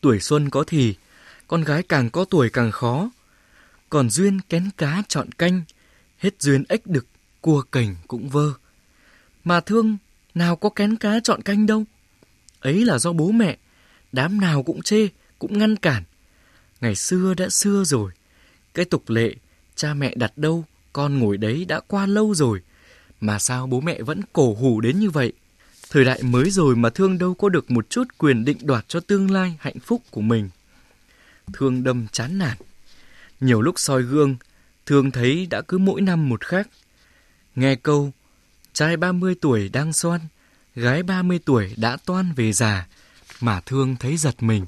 Tuổi 0.00 0.20
xuân 0.20 0.50
có 0.50 0.64
thì, 0.66 0.94
con 1.46 1.64
gái 1.64 1.82
càng 1.82 2.10
có 2.10 2.24
tuổi 2.24 2.50
càng 2.50 2.72
khó. 2.72 3.10
Còn 3.90 4.10
duyên 4.10 4.40
kén 4.40 4.70
cá 4.76 5.02
chọn 5.08 5.32
canh, 5.32 5.62
hết 6.18 6.42
duyên 6.42 6.64
ếch 6.68 6.86
đực, 6.86 7.06
cua 7.40 7.62
cành 7.72 7.96
cũng 8.08 8.28
vơ. 8.28 8.52
Mà 9.44 9.60
thương, 9.60 9.96
nào 10.34 10.56
có 10.56 10.70
kén 10.70 10.96
cá 10.96 11.20
chọn 11.24 11.42
canh 11.42 11.66
đâu. 11.66 11.84
Ấy 12.60 12.84
là 12.84 12.98
do 12.98 13.12
bố 13.12 13.30
mẹ, 13.30 13.56
đám 14.12 14.40
nào 14.40 14.62
cũng 14.62 14.82
chê, 14.82 15.08
cũng 15.38 15.58
ngăn 15.58 15.76
cản. 15.76 16.02
Ngày 16.80 16.94
xưa 16.94 17.34
đã 17.34 17.48
xưa 17.48 17.84
rồi, 17.84 18.12
cái 18.74 18.84
tục 18.84 19.02
lệ, 19.06 19.34
cha 19.74 19.94
mẹ 19.94 20.14
đặt 20.16 20.32
đâu, 20.38 20.64
con 20.92 21.18
ngồi 21.18 21.36
đấy 21.36 21.64
đã 21.64 21.80
qua 21.80 22.06
lâu 22.06 22.34
rồi. 22.34 22.60
Mà 23.20 23.38
sao 23.38 23.66
bố 23.66 23.80
mẹ 23.80 24.02
vẫn 24.02 24.20
cổ 24.32 24.54
hủ 24.54 24.80
đến 24.80 24.98
như 24.98 25.10
vậy? 25.10 25.32
Thời 25.90 26.04
đại 26.04 26.22
mới 26.22 26.50
rồi 26.50 26.76
mà 26.76 26.90
thương 26.90 27.18
đâu 27.18 27.34
có 27.34 27.48
được 27.48 27.70
một 27.70 27.90
chút 27.90 28.04
quyền 28.18 28.44
định 28.44 28.58
đoạt 28.62 28.88
cho 28.88 29.00
tương 29.00 29.30
lai 29.30 29.56
hạnh 29.60 29.78
phúc 29.80 30.02
của 30.10 30.20
mình. 30.20 30.50
Thương 31.52 31.84
đâm 31.84 32.06
chán 32.12 32.38
nản. 32.38 32.56
Nhiều 33.40 33.62
lúc 33.62 33.78
soi 33.78 34.02
gương, 34.02 34.36
Thương 34.86 35.10
thấy 35.10 35.46
đã 35.50 35.62
cứ 35.62 35.78
mỗi 35.78 36.00
năm 36.00 36.28
một 36.28 36.44
khác. 36.44 36.68
Nghe 37.54 37.74
câu, 37.74 38.12
trai 38.72 38.96
30 38.96 39.34
tuổi 39.40 39.68
đang 39.68 39.92
xoan, 39.92 40.20
gái 40.74 41.02
30 41.02 41.40
tuổi 41.44 41.74
đã 41.76 41.96
toan 41.96 42.32
về 42.32 42.52
già, 42.52 42.86
mà 43.40 43.60
Thương 43.60 43.96
thấy 43.96 44.16
giật 44.16 44.42
mình. 44.42 44.66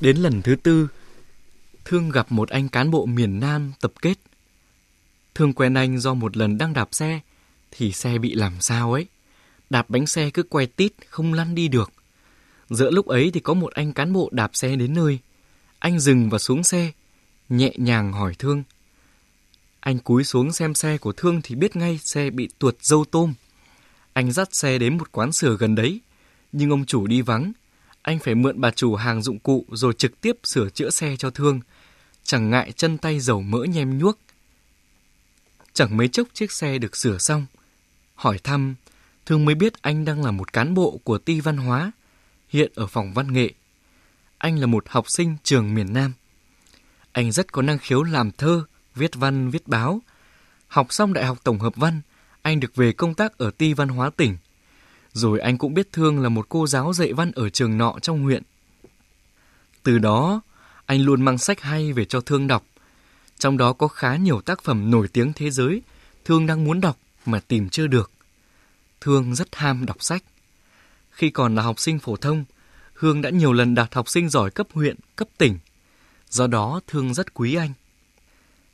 Đến 0.00 0.16
lần 0.16 0.42
thứ 0.42 0.56
tư, 0.56 0.88
Thương 1.84 2.10
gặp 2.10 2.32
một 2.32 2.48
anh 2.48 2.68
cán 2.68 2.90
bộ 2.90 3.06
miền 3.06 3.40
Nam 3.40 3.72
tập 3.80 3.92
kết. 4.02 4.14
Thương 5.34 5.52
quen 5.52 5.74
anh 5.74 5.98
do 5.98 6.14
một 6.14 6.36
lần 6.36 6.58
đang 6.58 6.72
đạp 6.72 6.88
xe, 6.92 7.20
thì 7.70 7.92
xe 7.92 8.18
bị 8.18 8.34
làm 8.34 8.60
sao 8.60 8.92
ấy. 8.92 9.06
Đạp 9.70 9.90
bánh 9.90 10.06
xe 10.06 10.30
cứ 10.30 10.42
quay 10.42 10.66
tít, 10.66 10.92
không 11.08 11.32
lăn 11.32 11.54
đi 11.54 11.68
được. 11.68 11.92
Giữa 12.70 12.90
lúc 12.90 13.06
ấy 13.06 13.30
thì 13.34 13.40
có 13.40 13.54
một 13.54 13.72
anh 13.72 13.92
cán 13.92 14.12
bộ 14.12 14.28
đạp 14.32 14.50
xe 14.52 14.76
đến 14.76 14.94
nơi. 14.94 15.18
Anh 15.78 16.00
dừng 16.00 16.30
và 16.30 16.38
xuống 16.38 16.64
xe, 16.64 16.92
nhẹ 17.48 17.72
nhàng 17.76 18.12
hỏi 18.12 18.34
Thương. 18.38 18.62
Anh 19.80 19.98
cúi 19.98 20.24
xuống 20.24 20.52
xem 20.52 20.74
xe 20.74 20.98
của 20.98 21.12
Thương 21.12 21.40
thì 21.42 21.54
biết 21.54 21.76
ngay 21.76 21.98
xe 21.98 22.30
bị 22.30 22.48
tuột 22.58 22.76
dâu 22.82 23.04
tôm. 23.04 23.34
Anh 24.12 24.32
dắt 24.32 24.54
xe 24.54 24.78
đến 24.78 24.98
một 24.98 25.12
quán 25.12 25.32
sửa 25.32 25.56
gần 25.56 25.74
đấy, 25.74 26.00
nhưng 26.52 26.70
ông 26.70 26.86
chủ 26.86 27.06
đi 27.06 27.22
vắng. 27.22 27.52
Anh 28.02 28.18
phải 28.18 28.34
mượn 28.34 28.60
bà 28.60 28.70
chủ 28.70 28.94
hàng 28.94 29.22
dụng 29.22 29.38
cụ 29.38 29.64
rồi 29.70 29.92
trực 29.92 30.20
tiếp 30.20 30.36
sửa 30.44 30.70
chữa 30.70 30.90
xe 30.90 31.16
cho 31.16 31.30
Thương. 31.30 31.60
Chẳng 32.24 32.50
ngại 32.50 32.72
chân 32.72 32.98
tay 32.98 33.20
dầu 33.20 33.42
mỡ 33.42 33.64
nhem 33.64 33.98
nhuốc. 33.98 34.18
Chẳng 35.72 35.96
mấy 35.96 36.08
chốc 36.08 36.28
chiếc 36.32 36.52
xe 36.52 36.78
được 36.78 36.96
sửa 36.96 37.18
xong. 37.18 37.46
Hỏi 38.14 38.38
thăm, 38.38 38.74
Thương 39.30 39.44
mới 39.44 39.54
biết 39.54 39.82
anh 39.82 40.04
đang 40.04 40.24
là 40.24 40.30
một 40.30 40.52
cán 40.52 40.74
bộ 40.74 41.00
của 41.04 41.18
ti 41.18 41.40
văn 41.40 41.56
hóa, 41.56 41.92
hiện 42.48 42.72
ở 42.74 42.86
phòng 42.86 43.12
văn 43.14 43.32
nghệ. 43.32 43.50
Anh 44.38 44.58
là 44.58 44.66
một 44.66 44.84
học 44.88 45.10
sinh 45.10 45.36
trường 45.42 45.74
miền 45.74 45.92
Nam. 45.92 46.12
Anh 47.12 47.32
rất 47.32 47.52
có 47.52 47.62
năng 47.62 47.78
khiếu 47.78 48.02
làm 48.02 48.30
thơ, 48.30 48.64
viết 48.94 49.14
văn, 49.14 49.50
viết 49.50 49.68
báo. 49.68 50.00
Học 50.68 50.86
xong 50.90 51.12
Đại 51.12 51.24
học 51.24 51.38
Tổng 51.44 51.58
hợp 51.58 51.76
Văn, 51.76 52.00
anh 52.42 52.60
được 52.60 52.74
về 52.74 52.92
công 52.92 53.14
tác 53.14 53.38
ở 53.38 53.50
Ti 53.50 53.72
Văn 53.72 53.88
hóa 53.88 54.10
tỉnh. 54.16 54.36
Rồi 55.12 55.40
anh 55.40 55.58
cũng 55.58 55.74
biết 55.74 55.92
Thương 55.92 56.22
là 56.22 56.28
một 56.28 56.46
cô 56.48 56.66
giáo 56.66 56.92
dạy 56.92 57.12
văn 57.12 57.30
ở 57.34 57.48
trường 57.48 57.78
nọ 57.78 57.94
trong 58.02 58.22
huyện. 58.22 58.42
Từ 59.82 59.98
đó, 59.98 60.40
anh 60.86 61.00
luôn 61.00 61.22
mang 61.22 61.38
sách 61.38 61.60
hay 61.60 61.92
về 61.92 62.04
cho 62.04 62.20
Thương 62.20 62.46
đọc. 62.46 62.64
Trong 63.38 63.56
đó 63.56 63.72
có 63.72 63.88
khá 63.88 64.16
nhiều 64.16 64.40
tác 64.40 64.62
phẩm 64.62 64.90
nổi 64.90 65.08
tiếng 65.08 65.32
thế 65.32 65.50
giới 65.50 65.82
Thương 66.24 66.46
đang 66.46 66.64
muốn 66.64 66.80
đọc 66.80 66.98
mà 67.26 67.40
tìm 67.40 67.68
chưa 67.68 67.86
được. 67.86 68.10
Thương 69.00 69.34
rất 69.34 69.56
ham 69.56 69.86
đọc 69.86 70.02
sách. 70.02 70.24
Khi 71.10 71.30
còn 71.30 71.54
là 71.54 71.62
học 71.62 71.80
sinh 71.80 71.98
phổ 71.98 72.16
thông, 72.16 72.44
Hương 72.94 73.22
đã 73.22 73.30
nhiều 73.30 73.52
lần 73.52 73.74
đạt 73.74 73.94
học 73.94 74.08
sinh 74.08 74.28
giỏi 74.28 74.50
cấp 74.50 74.66
huyện, 74.72 74.96
cấp 75.16 75.28
tỉnh. 75.38 75.58
Do 76.30 76.46
đó 76.46 76.80
Thương 76.86 77.14
rất 77.14 77.34
quý 77.34 77.54
anh. 77.54 77.72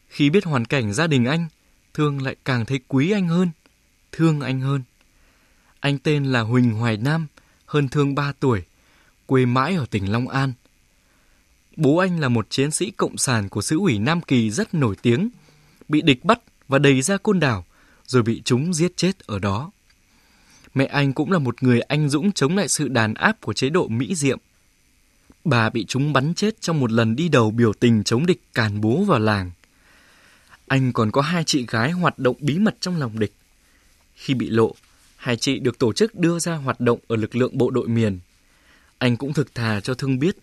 Khi 0.09 0.31
biết 0.31 0.45
hoàn 0.45 0.65
cảnh 0.65 0.93
gia 0.93 1.07
đình 1.07 1.25
anh, 1.25 1.47
Thương 1.95 2.23
lại 2.23 2.37
càng 2.45 2.67
thấy 2.67 2.81
quý 2.89 3.11
anh 3.11 3.29
hơn, 3.29 3.51
thương 4.13 4.41
anh 4.41 4.61
hơn. 4.61 4.83
Anh 5.81 5.99
tên 5.99 6.25
là 6.25 6.41
Huỳnh 6.41 6.73
Hoài 6.73 6.97
Nam, 6.97 7.27
hơn 7.67 7.89
Thương 7.89 8.15
3 8.15 8.33
tuổi, 8.41 8.63
quê 9.27 9.47
mãi 9.47 9.75
ở 9.75 9.87
tỉnh 9.91 10.13
Long 10.13 10.29
An. 10.29 10.53
Bố 11.77 11.97
anh 11.97 12.21
là 12.21 12.29
một 12.29 12.51
chiến 12.51 12.71
sĩ 12.71 12.91
cộng 12.91 13.19
sản 13.19 13.49
của 13.49 13.63
xứ 13.63 13.79
ủy 13.79 13.99
Nam 13.99 14.21
Kỳ 14.21 14.51
rất 14.51 14.75
nổi 14.75 14.97
tiếng, 15.03 15.29
bị 15.89 16.03
địch 16.03 16.25
bắt 16.25 16.41
và 16.69 16.79
đầy 16.79 17.03
ra 17.03 17.17
côn 17.17 17.41
đảo, 17.41 17.65
rồi 18.07 18.23
bị 18.23 18.43
chúng 18.45 18.75
giết 18.75 18.97
chết 18.97 19.27
ở 19.27 19.39
đó. 19.39 19.71
Mẹ 20.77 20.87
anh 20.87 21.13
cũng 21.13 21.33
là 21.33 21.39
một 21.39 21.63
người 21.63 21.81
anh 21.81 22.09
dũng 22.09 22.33
chống 22.33 22.57
lại 22.57 22.69
sự 22.69 22.89
đàn 22.89 23.15
áp 23.15 23.41
của 23.41 23.53
chế 23.53 23.69
độ 23.69 23.89
Mỹ 23.89 24.15
Diệm. 24.15 24.39
Bà 25.45 25.71
bị 25.71 25.85
chúng 25.89 26.13
bắn 26.13 26.35
chết 26.35 26.61
trong 26.61 26.81
một 26.81 26.93
lần 26.93 27.17
đi 27.17 27.29
đầu 27.29 27.51
biểu 27.51 27.73
tình 27.73 28.05
chống 28.05 28.27
địch 28.27 28.41
càn 28.55 28.81
bố 28.81 29.05
vào 29.05 29.19
làng. 29.19 29.51
Anh 30.67 30.93
còn 30.93 31.11
có 31.11 31.21
hai 31.21 31.45
chị 31.45 31.67
gái 31.69 31.91
hoạt 31.91 32.19
động 32.19 32.37
bí 32.41 32.59
mật 32.59 32.77
trong 32.81 32.97
lòng 32.97 33.19
địch. 33.19 33.33
Khi 34.15 34.35
bị 34.35 34.51
lộ, 34.51 34.75
hai 35.17 35.37
chị 35.37 35.59
được 35.59 35.79
tổ 35.79 35.93
chức 35.93 36.15
đưa 36.15 36.39
ra 36.39 36.55
hoạt 36.55 36.81
động 36.81 36.99
ở 37.09 37.17
lực 37.17 37.37
lượng 37.37 37.59
bộ 37.59 37.71
đội 37.71 37.89
miền. 37.89 38.19
Anh 38.99 39.17
cũng 39.17 39.33
thực 39.33 39.55
thà 39.55 39.81
cho 39.81 39.95
Thương 39.95 40.19
biết, 40.19 40.37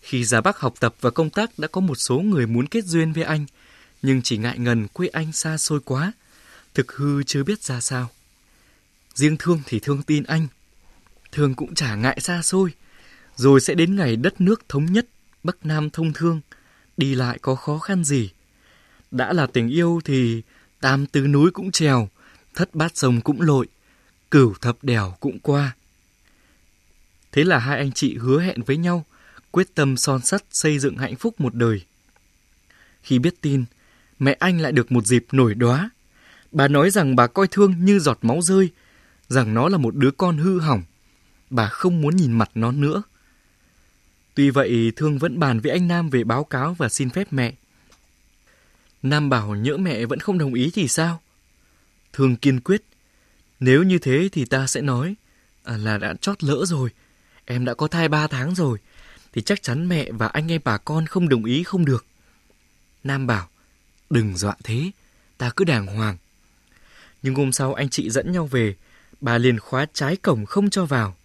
khi 0.00 0.24
ra 0.24 0.40
Bắc 0.40 0.58
học 0.58 0.74
tập 0.80 0.94
và 1.00 1.10
công 1.10 1.30
tác 1.30 1.58
đã 1.58 1.68
có 1.68 1.80
một 1.80 1.94
số 1.94 2.18
người 2.18 2.46
muốn 2.46 2.66
kết 2.66 2.84
duyên 2.84 3.12
với 3.12 3.24
anh, 3.24 3.46
nhưng 4.02 4.22
chỉ 4.22 4.36
ngại 4.36 4.58
ngần 4.58 4.88
quê 4.88 5.08
anh 5.08 5.32
xa 5.32 5.58
xôi 5.58 5.80
quá, 5.84 6.12
thực 6.74 6.92
hư 6.92 7.22
chưa 7.22 7.44
biết 7.44 7.62
ra 7.62 7.80
sao. 7.80 8.10
Riêng 9.14 9.36
Thương 9.38 9.60
thì 9.66 9.80
Thương 9.80 10.02
tin 10.02 10.24
anh. 10.24 10.46
Thương 11.32 11.54
cũng 11.54 11.74
chả 11.74 11.94
ngại 11.94 12.20
xa 12.20 12.42
xôi, 12.42 12.72
rồi 13.36 13.60
sẽ 13.60 13.74
đến 13.74 13.96
ngày 13.96 14.16
đất 14.16 14.40
nước 14.40 14.68
thống 14.68 14.84
nhất, 14.84 15.06
Bắc 15.42 15.66
Nam 15.66 15.90
thông 15.90 16.12
thương, 16.12 16.40
đi 16.96 17.14
lại 17.14 17.38
có 17.42 17.54
khó 17.54 17.78
khăn 17.78 18.04
gì. 18.04 18.30
Đã 19.10 19.32
là 19.32 19.46
tình 19.46 19.68
yêu 19.68 20.00
thì 20.04 20.42
tam 20.80 21.06
tứ 21.06 21.26
núi 21.26 21.50
cũng 21.50 21.70
trèo, 21.70 22.08
thất 22.54 22.74
bát 22.74 22.96
sông 22.96 23.20
cũng 23.20 23.40
lội, 23.40 23.66
cửu 24.30 24.54
thập 24.60 24.84
đèo 24.84 25.16
cũng 25.20 25.38
qua. 25.38 25.76
Thế 27.32 27.44
là 27.44 27.58
hai 27.58 27.78
anh 27.78 27.92
chị 27.92 28.16
hứa 28.16 28.40
hẹn 28.40 28.62
với 28.62 28.76
nhau, 28.76 29.04
quyết 29.50 29.74
tâm 29.74 29.96
son 29.96 30.20
sắt 30.20 30.44
xây 30.50 30.78
dựng 30.78 30.96
hạnh 30.96 31.16
phúc 31.16 31.40
một 31.40 31.54
đời. 31.54 31.84
Khi 33.02 33.18
biết 33.18 33.40
tin, 33.40 33.64
mẹ 34.18 34.36
anh 34.40 34.60
lại 34.60 34.72
được 34.72 34.92
một 34.92 35.06
dịp 35.06 35.26
nổi 35.32 35.54
đóa. 35.54 35.90
Bà 36.52 36.68
nói 36.68 36.90
rằng 36.90 37.16
bà 37.16 37.26
coi 37.26 37.48
thương 37.50 37.84
như 37.84 37.98
giọt 37.98 38.18
máu 38.22 38.42
rơi, 38.42 38.70
rằng 39.28 39.54
nó 39.54 39.68
là 39.68 39.78
một 39.78 39.96
đứa 39.96 40.10
con 40.10 40.38
hư 40.38 40.60
hỏng. 40.60 40.82
Bà 41.50 41.68
không 41.68 42.00
muốn 42.00 42.16
nhìn 42.16 42.32
mặt 42.32 42.50
nó 42.54 42.72
nữa. 42.72 43.02
Tuy 44.34 44.50
vậy, 44.50 44.92
Thương 44.96 45.18
vẫn 45.18 45.38
bàn 45.38 45.60
với 45.60 45.72
anh 45.72 45.88
Nam 45.88 46.10
về 46.10 46.24
báo 46.24 46.44
cáo 46.44 46.74
và 46.74 46.88
xin 46.88 47.10
phép 47.10 47.26
mẹ. 47.30 47.54
Nam 49.02 49.30
bảo 49.30 49.54
nhỡ 49.54 49.76
mẹ 49.76 50.06
vẫn 50.06 50.20
không 50.20 50.38
đồng 50.38 50.54
ý 50.54 50.70
thì 50.74 50.88
sao? 50.88 51.20
Thương 52.12 52.36
kiên 52.36 52.60
quyết. 52.60 52.82
Nếu 53.60 53.82
như 53.82 53.98
thế 53.98 54.28
thì 54.32 54.44
ta 54.44 54.66
sẽ 54.66 54.80
nói 54.80 55.14
à, 55.64 55.76
là 55.76 55.98
đã 55.98 56.14
chót 56.20 56.44
lỡ 56.44 56.64
rồi. 56.66 56.90
Em 57.44 57.64
đã 57.64 57.74
có 57.74 57.88
thai 57.88 58.08
ba 58.08 58.26
tháng 58.26 58.54
rồi. 58.54 58.78
Thì 59.32 59.42
chắc 59.42 59.62
chắn 59.62 59.88
mẹ 59.88 60.12
và 60.12 60.26
anh 60.26 60.52
em 60.52 60.60
bà 60.64 60.78
con 60.78 61.06
không 61.06 61.28
đồng 61.28 61.44
ý 61.44 61.62
không 61.62 61.84
được. 61.84 62.06
Nam 63.04 63.26
bảo, 63.26 63.48
đừng 64.10 64.36
dọa 64.36 64.56
thế, 64.64 64.90
ta 65.38 65.50
cứ 65.56 65.64
đàng 65.64 65.86
hoàng. 65.86 66.16
Nhưng 67.22 67.34
hôm 67.34 67.52
sau 67.52 67.74
anh 67.74 67.88
chị 67.88 68.10
dẫn 68.10 68.32
nhau 68.32 68.46
về, 68.46 68.74
bà 69.24 69.38
liền 69.38 69.58
khóa 69.58 69.86
trái 69.92 70.16
cổng 70.16 70.46
không 70.46 70.70
cho 70.70 70.84
vào. 70.84 71.16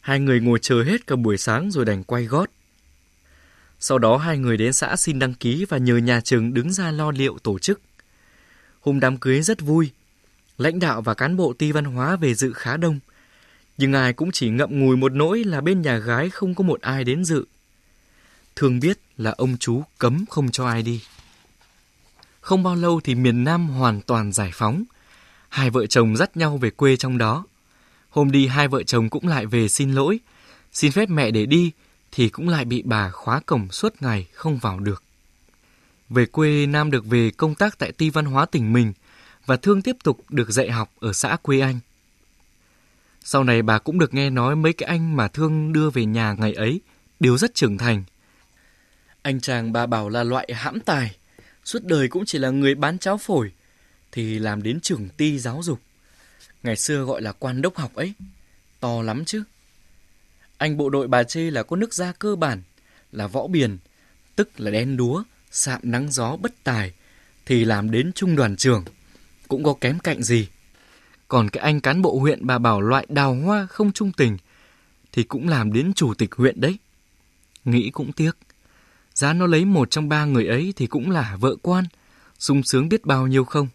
Hai 0.00 0.20
người 0.20 0.40
ngồi 0.40 0.58
chờ 0.62 0.82
hết 0.82 1.06
cả 1.06 1.16
buổi 1.16 1.38
sáng 1.38 1.70
rồi 1.70 1.84
đành 1.84 2.04
quay 2.04 2.24
gót. 2.24 2.50
Sau 3.78 3.98
đó 3.98 4.16
hai 4.16 4.38
người 4.38 4.56
đến 4.56 4.72
xã 4.72 4.96
xin 4.96 5.18
đăng 5.18 5.34
ký 5.34 5.64
và 5.68 5.78
nhờ 5.78 5.96
nhà 5.96 6.20
trường 6.20 6.54
đứng 6.54 6.72
ra 6.72 6.90
lo 6.90 7.10
liệu 7.10 7.38
tổ 7.42 7.58
chức. 7.58 7.80
Hôm 8.80 9.00
đám 9.00 9.18
cưới 9.18 9.42
rất 9.42 9.60
vui. 9.60 9.90
Lãnh 10.58 10.78
đạo 10.78 11.02
và 11.02 11.14
cán 11.14 11.36
bộ 11.36 11.52
ti 11.52 11.72
văn 11.72 11.84
hóa 11.84 12.16
về 12.16 12.34
dự 12.34 12.52
khá 12.52 12.76
đông. 12.76 13.00
Nhưng 13.78 13.92
ai 13.92 14.12
cũng 14.12 14.30
chỉ 14.32 14.50
ngậm 14.50 14.80
ngùi 14.80 14.96
một 14.96 15.12
nỗi 15.12 15.44
là 15.44 15.60
bên 15.60 15.82
nhà 15.82 15.98
gái 15.98 16.30
không 16.30 16.54
có 16.54 16.64
một 16.64 16.80
ai 16.80 17.04
đến 17.04 17.24
dự. 17.24 17.44
Thường 18.56 18.80
biết 18.80 18.98
là 19.16 19.30
ông 19.30 19.56
chú 19.60 19.82
cấm 19.98 20.24
không 20.30 20.50
cho 20.50 20.66
ai 20.66 20.82
đi. 20.82 21.02
Không 22.40 22.62
bao 22.62 22.74
lâu 22.74 23.00
thì 23.04 23.14
miền 23.14 23.44
Nam 23.44 23.68
hoàn 23.68 24.00
toàn 24.00 24.32
giải 24.32 24.50
phóng. 24.54 24.84
Hai 25.50 25.70
vợ 25.70 25.86
chồng 25.86 26.16
dắt 26.16 26.36
nhau 26.36 26.56
về 26.56 26.70
quê 26.70 26.96
trong 26.96 27.18
đó. 27.18 27.44
Hôm 28.10 28.30
đi 28.30 28.46
hai 28.46 28.68
vợ 28.68 28.82
chồng 28.82 29.10
cũng 29.10 29.28
lại 29.28 29.46
về 29.46 29.68
xin 29.68 29.92
lỗi, 29.92 30.20
xin 30.72 30.92
phép 30.92 31.08
mẹ 31.08 31.30
để 31.30 31.46
đi 31.46 31.72
thì 32.12 32.28
cũng 32.28 32.48
lại 32.48 32.64
bị 32.64 32.82
bà 32.82 33.10
khóa 33.10 33.40
cổng 33.46 33.70
suốt 33.70 33.94
ngày 34.00 34.28
không 34.32 34.58
vào 34.58 34.80
được. 34.80 35.02
Về 36.08 36.26
quê 36.26 36.66
Nam 36.66 36.90
được 36.90 37.06
về 37.06 37.30
công 37.30 37.54
tác 37.54 37.78
tại 37.78 37.92
ti 37.92 38.10
văn 38.10 38.24
hóa 38.24 38.46
tỉnh 38.46 38.72
mình 38.72 38.92
và 39.46 39.56
Thương 39.56 39.82
tiếp 39.82 39.96
tục 40.04 40.24
được 40.28 40.50
dạy 40.50 40.70
học 40.70 40.90
ở 41.00 41.12
xã 41.12 41.36
quê 41.42 41.60
anh. 41.60 41.78
Sau 43.24 43.44
này 43.44 43.62
bà 43.62 43.78
cũng 43.78 43.98
được 43.98 44.14
nghe 44.14 44.30
nói 44.30 44.56
mấy 44.56 44.72
cái 44.72 44.86
anh 44.88 45.16
mà 45.16 45.28
Thương 45.28 45.72
đưa 45.72 45.90
về 45.90 46.04
nhà 46.04 46.32
ngày 46.38 46.52
ấy 46.52 46.80
đều 47.20 47.38
rất 47.38 47.54
trưởng 47.54 47.78
thành. 47.78 48.04
Anh 49.22 49.40
chàng 49.40 49.72
bà 49.72 49.86
bảo 49.86 50.08
là 50.08 50.24
loại 50.24 50.48
hãm 50.54 50.80
tài, 50.80 51.16
suốt 51.64 51.84
đời 51.84 52.08
cũng 52.08 52.24
chỉ 52.26 52.38
là 52.38 52.50
người 52.50 52.74
bán 52.74 52.98
cháo 52.98 53.18
phổi, 53.18 53.52
thì 54.12 54.38
làm 54.38 54.62
đến 54.62 54.80
trưởng 54.80 55.08
ti 55.08 55.38
giáo 55.38 55.60
dục. 55.62 55.80
Ngày 56.62 56.76
xưa 56.76 57.04
gọi 57.04 57.22
là 57.22 57.32
quan 57.32 57.62
đốc 57.62 57.76
học 57.76 57.94
ấy, 57.94 58.12
to 58.80 59.02
lắm 59.02 59.24
chứ. 59.24 59.42
Anh 60.58 60.76
bộ 60.76 60.90
đội 60.90 61.08
bà 61.08 61.22
chê 61.22 61.50
là 61.50 61.62
có 61.62 61.76
nước 61.76 61.94
da 61.94 62.12
cơ 62.12 62.36
bản, 62.36 62.62
là 63.12 63.26
võ 63.26 63.46
biển, 63.46 63.78
tức 64.36 64.60
là 64.60 64.70
đen 64.70 64.96
đúa, 64.96 65.22
sạm 65.50 65.80
nắng 65.82 66.12
gió 66.12 66.36
bất 66.36 66.52
tài, 66.64 66.92
thì 67.46 67.64
làm 67.64 67.90
đến 67.90 68.12
trung 68.12 68.36
đoàn 68.36 68.56
trưởng, 68.56 68.84
cũng 69.48 69.64
có 69.64 69.74
kém 69.80 69.98
cạnh 69.98 70.22
gì. 70.22 70.48
Còn 71.28 71.50
cái 71.50 71.62
anh 71.64 71.80
cán 71.80 72.02
bộ 72.02 72.18
huyện 72.18 72.46
bà 72.46 72.58
bảo 72.58 72.80
loại 72.80 73.06
đào 73.08 73.34
hoa 73.34 73.66
không 73.66 73.92
trung 73.92 74.12
tình, 74.12 74.36
thì 75.12 75.22
cũng 75.22 75.48
làm 75.48 75.72
đến 75.72 75.92
chủ 75.94 76.14
tịch 76.14 76.34
huyện 76.34 76.60
đấy. 76.60 76.78
Nghĩ 77.64 77.90
cũng 77.90 78.12
tiếc. 78.12 78.32
Giá 79.14 79.32
nó 79.32 79.46
lấy 79.46 79.64
một 79.64 79.90
trong 79.90 80.08
ba 80.08 80.24
người 80.24 80.46
ấy 80.46 80.72
thì 80.76 80.86
cũng 80.86 81.10
là 81.10 81.36
vợ 81.40 81.56
quan, 81.62 81.84
sung 82.38 82.62
sướng 82.62 82.88
biết 82.88 83.04
bao 83.04 83.26
nhiêu 83.26 83.44
không. 83.44 83.68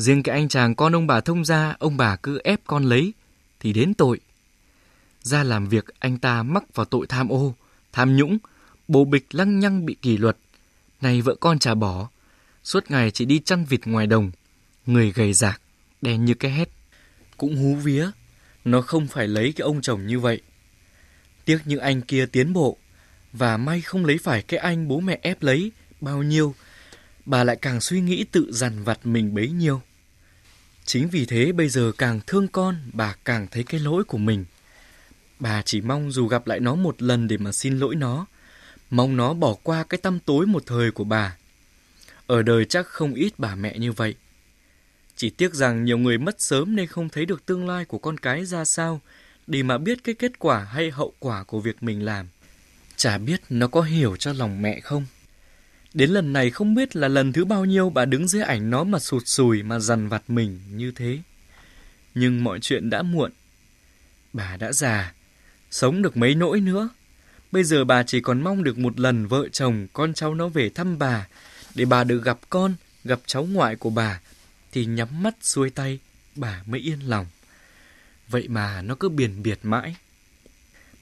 Riêng 0.00 0.22
cái 0.22 0.34
anh 0.34 0.48
chàng 0.48 0.74
con 0.74 0.94
ông 0.94 1.06
bà 1.06 1.20
thông 1.20 1.44
gia, 1.44 1.76
ông 1.78 1.96
bà 1.96 2.16
cứ 2.16 2.40
ép 2.44 2.60
con 2.66 2.84
lấy, 2.84 3.12
thì 3.60 3.72
đến 3.72 3.94
tội. 3.94 4.20
Ra 5.22 5.42
làm 5.44 5.68
việc 5.68 5.84
anh 5.98 6.18
ta 6.18 6.42
mắc 6.42 6.74
vào 6.74 6.86
tội 6.86 7.06
tham 7.06 7.28
ô, 7.28 7.54
tham 7.92 8.16
nhũng, 8.16 8.38
bồ 8.88 9.04
bịch 9.04 9.26
lăng 9.30 9.58
nhăng 9.58 9.86
bị 9.86 9.96
kỷ 10.02 10.16
luật. 10.16 10.36
Này 11.00 11.20
vợ 11.20 11.34
con 11.40 11.58
trả 11.58 11.74
bỏ, 11.74 12.08
suốt 12.64 12.90
ngày 12.90 13.10
chỉ 13.10 13.24
đi 13.24 13.38
chăn 13.38 13.64
vịt 13.64 13.80
ngoài 13.86 14.06
đồng, 14.06 14.30
người 14.86 15.12
gầy 15.12 15.32
rạc, 15.32 15.60
đen 16.02 16.24
như 16.24 16.34
cái 16.34 16.50
hét. 16.50 16.68
Cũng 17.36 17.56
hú 17.56 17.74
vía, 17.74 18.10
nó 18.64 18.80
không 18.80 19.06
phải 19.06 19.28
lấy 19.28 19.52
cái 19.52 19.64
ông 19.64 19.80
chồng 19.80 20.06
như 20.06 20.20
vậy. 20.20 20.40
Tiếc 21.44 21.58
như 21.64 21.76
anh 21.76 22.00
kia 22.00 22.26
tiến 22.26 22.52
bộ, 22.52 22.76
và 23.32 23.56
may 23.56 23.80
không 23.80 24.04
lấy 24.04 24.18
phải 24.18 24.42
cái 24.42 24.60
anh 24.60 24.88
bố 24.88 25.00
mẹ 25.00 25.18
ép 25.22 25.42
lấy 25.42 25.72
bao 26.00 26.22
nhiêu, 26.22 26.54
bà 27.26 27.44
lại 27.44 27.56
càng 27.62 27.80
suy 27.80 28.00
nghĩ 28.00 28.24
tự 28.24 28.52
dằn 28.52 28.84
vặt 28.84 29.06
mình 29.06 29.34
bấy 29.34 29.50
nhiêu. 29.50 29.82
Chính 30.84 31.08
vì 31.08 31.26
thế 31.26 31.52
bây 31.52 31.68
giờ 31.68 31.92
càng 31.98 32.20
thương 32.26 32.48
con, 32.48 32.76
bà 32.92 33.14
càng 33.24 33.46
thấy 33.50 33.62
cái 33.62 33.80
lỗi 33.80 34.04
của 34.04 34.18
mình. 34.18 34.44
Bà 35.38 35.62
chỉ 35.62 35.80
mong 35.80 36.12
dù 36.12 36.26
gặp 36.26 36.46
lại 36.46 36.60
nó 36.60 36.74
một 36.74 37.02
lần 37.02 37.28
để 37.28 37.36
mà 37.36 37.52
xin 37.52 37.78
lỗi 37.78 37.94
nó, 37.94 38.26
mong 38.90 39.16
nó 39.16 39.34
bỏ 39.34 39.54
qua 39.62 39.84
cái 39.84 39.98
tâm 39.98 40.18
tối 40.18 40.46
một 40.46 40.62
thời 40.66 40.90
của 40.90 41.04
bà. 41.04 41.36
Ở 42.26 42.42
đời 42.42 42.64
chắc 42.64 42.86
không 42.86 43.14
ít 43.14 43.32
bà 43.38 43.54
mẹ 43.54 43.78
như 43.78 43.92
vậy. 43.92 44.14
Chỉ 45.16 45.30
tiếc 45.30 45.54
rằng 45.54 45.84
nhiều 45.84 45.98
người 45.98 46.18
mất 46.18 46.40
sớm 46.40 46.76
nên 46.76 46.86
không 46.86 47.08
thấy 47.08 47.26
được 47.26 47.46
tương 47.46 47.68
lai 47.68 47.84
của 47.84 47.98
con 47.98 48.18
cái 48.18 48.44
ra 48.44 48.64
sao 48.64 49.00
để 49.46 49.62
mà 49.62 49.78
biết 49.78 50.04
cái 50.04 50.14
kết 50.14 50.38
quả 50.38 50.64
hay 50.64 50.90
hậu 50.90 51.14
quả 51.18 51.44
của 51.44 51.60
việc 51.60 51.82
mình 51.82 52.04
làm. 52.04 52.28
Chả 52.96 53.18
biết 53.18 53.40
nó 53.48 53.66
có 53.68 53.80
hiểu 53.82 54.16
cho 54.16 54.32
lòng 54.32 54.62
mẹ 54.62 54.80
không. 54.80 55.06
Đến 55.94 56.10
lần 56.10 56.32
này 56.32 56.50
không 56.50 56.74
biết 56.74 56.96
là 56.96 57.08
lần 57.08 57.32
thứ 57.32 57.44
bao 57.44 57.64
nhiêu 57.64 57.90
bà 57.90 58.04
đứng 58.04 58.28
dưới 58.28 58.42
ảnh 58.42 58.70
nó 58.70 58.84
mà 58.84 58.98
sụt 58.98 59.22
sùi 59.26 59.62
mà 59.62 59.78
dằn 59.78 60.08
vặt 60.08 60.22
mình 60.28 60.60
như 60.70 60.92
thế. 60.96 61.18
Nhưng 62.14 62.44
mọi 62.44 62.60
chuyện 62.60 62.90
đã 62.90 63.02
muộn. 63.02 63.30
Bà 64.32 64.56
đã 64.56 64.72
già, 64.72 65.14
sống 65.70 66.02
được 66.02 66.16
mấy 66.16 66.34
nỗi 66.34 66.60
nữa. 66.60 66.88
Bây 67.52 67.64
giờ 67.64 67.84
bà 67.84 68.02
chỉ 68.02 68.20
còn 68.20 68.42
mong 68.42 68.64
được 68.64 68.78
một 68.78 69.00
lần 69.00 69.26
vợ 69.26 69.48
chồng 69.52 69.86
con 69.92 70.14
cháu 70.14 70.34
nó 70.34 70.48
về 70.48 70.68
thăm 70.68 70.98
bà, 70.98 71.28
để 71.74 71.84
bà 71.84 72.04
được 72.04 72.24
gặp 72.24 72.38
con, 72.50 72.74
gặp 73.04 73.20
cháu 73.26 73.44
ngoại 73.44 73.76
của 73.76 73.90
bà, 73.90 74.20
thì 74.72 74.84
nhắm 74.84 75.22
mắt 75.22 75.34
xuôi 75.40 75.70
tay, 75.70 75.98
bà 76.36 76.62
mới 76.66 76.80
yên 76.80 77.00
lòng. 77.00 77.26
Vậy 78.28 78.48
mà 78.48 78.82
nó 78.82 78.94
cứ 78.94 79.08
biển 79.08 79.42
biệt 79.42 79.58
mãi. 79.62 79.96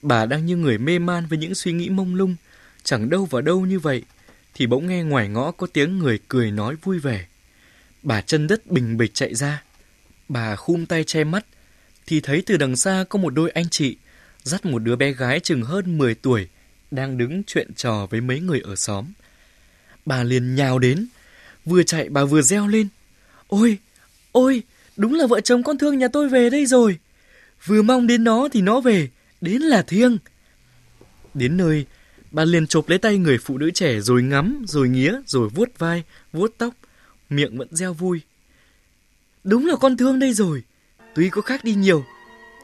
Bà 0.02 0.26
đang 0.26 0.47
như 0.47 0.57
người 0.57 0.78
mê 0.78 0.99
man 0.99 1.26
với 1.26 1.38
những 1.38 1.54
suy 1.54 1.73
nghĩ 1.73 1.88
mông 1.88 2.14
lung, 2.14 2.37
chẳng 2.83 3.11
đâu 3.11 3.25
vào 3.25 3.42
đâu 3.42 3.66
như 3.66 3.78
vậy, 3.78 4.02
thì 4.59 4.67
bỗng 4.67 4.87
nghe 4.87 5.03
ngoài 5.03 5.29
ngõ 5.29 5.50
có 5.50 5.67
tiếng 5.67 5.99
người 5.99 6.19
cười 6.29 6.50
nói 6.50 6.77
vui 6.83 6.99
vẻ. 6.99 7.27
Bà 8.03 8.21
chân 8.21 8.47
đất 8.47 8.67
bình 8.67 8.97
bịch 8.97 9.15
chạy 9.15 9.35
ra. 9.35 9.62
Bà 10.29 10.57
khum 10.57 10.87
tay 10.87 11.05
che 11.05 11.25
mắt, 11.25 11.47
thì 12.07 12.21
thấy 12.21 12.43
từ 12.47 12.57
đằng 12.57 12.77
xa 12.77 13.05
có 13.09 13.19
một 13.19 13.31
đôi 13.31 13.50
anh 13.50 13.69
chị 13.69 13.97
dắt 14.43 14.67
một 14.67 14.79
đứa 14.79 14.97
bé 14.97 15.12
gái 15.12 15.41
chừng 15.41 15.62
hơn 15.62 15.99
10 15.99 16.15
tuổi 16.15 16.49
đang 16.91 17.19
đứng 17.19 17.43
chuyện 17.47 17.75
trò 17.75 18.07
với 18.11 18.21
mấy 18.21 18.41
người 18.41 18.61
ở 18.61 18.77
xóm. 18.77 19.05
Bà 20.07 20.23
liền 20.23 20.55
nhào 20.55 20.79
đến, 20.79 21.07
vừa 21.65 21.83
chạy 21.83 22.09
bà 22.09 22.25
vừa 22.25 22.43
reo 22.43 22.67
lên. 22.67 22.88
Ôi, 23.49 23.79
ôi, 24.33 24.62
đúng 24.97 25.15
là 25.15 25.27
vợ 25.27 25.41
chồng 25.41 25.62
con 25.62 25.79
thương 25.79 25.99
nhà 25.99 26.09
tôi 26.09 26.29
về 26.29 26.50
đây 26.50 26.67
rồi. 26.67 26.99
Vừa 27.65 27.83
mong 27.83 28.07
đến 28.07 28.25
nó 28.25 28.49
thì 28.53 28.61
nó 28.61 28.81
về, 28.81 29.09
đến 29.41 29.62
là 29.62 29.83
thiêng. 29.83 30.19
Đến 31.35 31.57
nơi, 31.57 31.87
bà 32.30 32.44
liền 32.44 32.66
chộp 32.66 32.88
lấy 32.88 32.99
tay 32.99 33.18
người 33.18 33.38
phụ 33.38 33.58
nữ 33.58 33.70
trẻ 33.70 34.00
rồi 34.00 34.23
ngắm, 34.23 34.64
rồi 34.68 34.88
nghía, 34.88 35.12
rồi 35.26 35.49
vuốt 35.49 35.78
vai, 35.78 36.02
vuốt 36.32 36.54
tóc, 36.58 36.75
miệng 37.30 37.58
vẫn 37.58 37.68
reo 37.70 37.92
vui. 37.92 38.20
Đúng 39.44 39.66
là 39.66 39.76
con 39.76 39.97
thương 39.97 40.18
đây 40.18 40.32
rồi, 40.32 40.62
tuy 41.14 41.30
có 41.30 41.40
khác 41.40 41.64
đi 41.64 41.75
nhiều. 41.75 42.04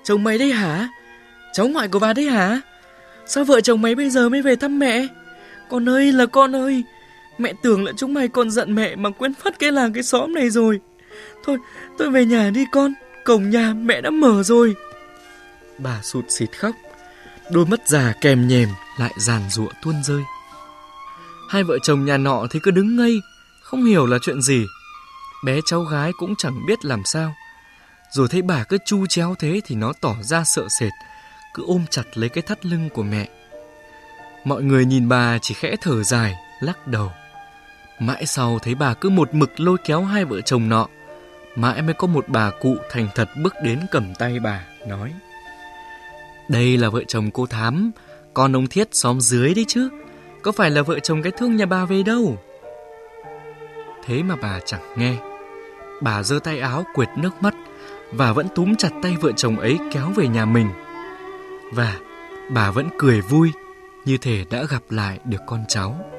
Chồng 0.05 0.25
mày 0.25 0.39
đây 0.39 0.53
hả? 0.53 0.89
Cháu 1.53 1.69
ngoại 1.69 1.89
của 1.89 1.99
bà 1.99 2.13
đấy 2.13 2.27
hả? 2.27 2.61
Sao 3.27 3.45
vợ 3.45 3.61
chồng 3.61 3.83
mày 3.83 3.95
bây 3.95 4.11
giờ 4.11 4.29
mới 4.29 4.43
về 4.43 4.57
thăm 4.57 4.79
mẹ? 4.79 5.07
Con 5.71 5.89
ơi 5.89 6.13
là 6.13 6.27
con 6.27 6.57
ơi, 6.57 6.83
mẹ 7.39 7.53
tưởng 7.63 7.85
là 7.85 7.93
chúng 7.97 8.15
mày 8.15 8.29
còn 8.29 8.51
giận 8.51 8.75
mẹ 8.75 8.97
mà 8.97 9.11
quên 9.11 9.35
phát 9.35 9.59
cái 9.59 9.73
làng 9.73 9.93
cái 9.93 10.03
xóm 10.03 10.35
này 10.35 10.51
rồi. 10.51 10.81
Thôi, 11.45 11.59
tôi 11.99 12.11
về 12.11 12.25
nhà 12.25 12.51
đi 12.51 12.65
con, 12.73 12.95
cổng 13.25 13.51
nhà 13.51 13.75
mẹ 13.75 14.01
đã 14.01 14.11
mở 14.11 14.43
rồi. 14.43 14.75
Bà 15.79 16.03
sụt 16.03 16.25
xịt 16.29 16.59
khóc, 16.59 16.75
đôi 17.51 17.67
mắt 17.67 17.89
già 17.89 18.15
kèm 18.21 18.49
nhèm 18.49 18.69
lại 18.99 19.13
giàn 19.17 19.51
giụa 19.51 19.69
tuôn 19.83 20.03
rơi. 20.03 20.23
Hai 21.51 21.65
vợ 21.65 21.79
chồng 21.83 22.05
nhà 22.05 22.17
nọ 22.17 22.47
thì 22.51 22.61
cứ 22.63 22.71
đứng 22.71 22.97
ngây, 22.97 23.21
không 23.63 23.85
hiểu 23.85 24.07
là 24.07 24.19
chuyện 24.23 24.43
gì. 24.43 24.67
Bé 25.45 25.61
cháu 25.67 25.81
gái 25.81 26.13
cũng 26.19 26.37
chẳng 26.37 26.67
biết 26.67 26.85
làm 26.85 27.05
sao. 27.05 27.35
Rồi 28.11 28.29
thấy 28.29 28.43
bà 28.43 28.65
cứ 28.65 28.79
chu 28.87 29.07
chéo 29.07 29.35
thế 29.39 29.61
thì 29.65 29.75
nó 29.75 29.93
tỏ 30.01 30.15
ra 30.23 30.45
sợ 30.45 30.69
sệt, 30.69 30.93
cứ 31.55 31.63
ôm 31.67 31.85
chặt 31.91 32.03
lấy 32.15 32.29
cái 32.29 32.43
thắt 32.43 32.67
lưng 32.67 32.89
của 32.95 33.03
mẹ. 33.03 33.29
Mọi 34.45 34.63
người 34.63 34.85
nhìn 34.85 35.09
bà 35.09 35.39
chỉ 35.39 35.55
khẽ 35.55 35.77
thở 35.81 36.03
dài, 36.03 36.35
lắc 36.61 36.87
đầu. 36.87 37.13
Mãi 37.99 38.27
sau 38.27 38.59
thấy 38.59 38.75
bà 38.75 38.95
cứ 38.95 39.11
một 39.11 39.35
mực 39.35 39.61
lôi 39.61 39.79
kéo 39.85 40.05
hai 40.05 40.25
vợ 40.25 40.41
chồng 40.41 40.69
nọ, 40.69 40.87
mãi 41.57 41.83
mới 41.83 41.95
có 41.95 42.07
một 42.07 42.29
bà 42.29 42.51
cụ 42.51 42.77
thành 42.91 43.09
thật 43.15 43.29
bước 43.43 43.55
đến 43.63 43.81
cầm 43.91 44.15
tay 44.15 44.41
bà, 44.41 44.65
nói. 44.87 45.13
Đây 46.49 46.77
là 46.77 46.89
vợ 46.89 47.03
chồng 47.09 47.31
cô 47.31 47.47
Thám, 47.47 47.91
con 48.35 48.57
ông 48.57 48.67
Thiết 48.67 48.89
xóm 48.93 49.21
dưới 49.21 49.55
đấy 49.55 49.65
chứ, 49.69 49.89
có 50.43 50.53
phải 50.53 50.71
là 50.71 50.83
vợ 50.83 50.99
chồng 50.99 51.23
cái 51.23 51.33
thương 51.33 51.57
nhà 51.57 51.67
bà 51.67 51.85
về 51.85 52.03
đâu. 52.03 52.39
Thế 54.05 54.23
mà 54.23 54.37
bà 54.37 54.61
chẳng 54.65 54.81
nghe. 54.97 55.17
Bà 56.03 56.23
giơ 56.23 56.39
tay 56.45 56.61
áo 56.61 56.85
quệt 56.95 57.09
nước 57.17 57.43
mắt 57.43 57.55
và 58.13 58.33
vẫn 58.33 58.49
túm 58.55 58.75
chặt 58.75 58.91
tay 59.03 59.17
vợ 59.21 59.33
chồng 59.37 59.59
ấy 59.59 59.79
kéo 59.93 60.11
về 60.17 60.29
nhà 60.29 60.45
mình. 60.45 60.69
Và 61.73 61.97
bà 62.51 62.71
vẫn 62.71 62.89
cười 62.99 63.21
vui 63.21 63.53
như 64.05 64.19
thể 64.19 64.45
đã 64.51 64.65
gặp 64.71 64.83
lại 64.91 65.19
được 65.25 65.41
con 65.47 65.65
cháu. 65.69 66.14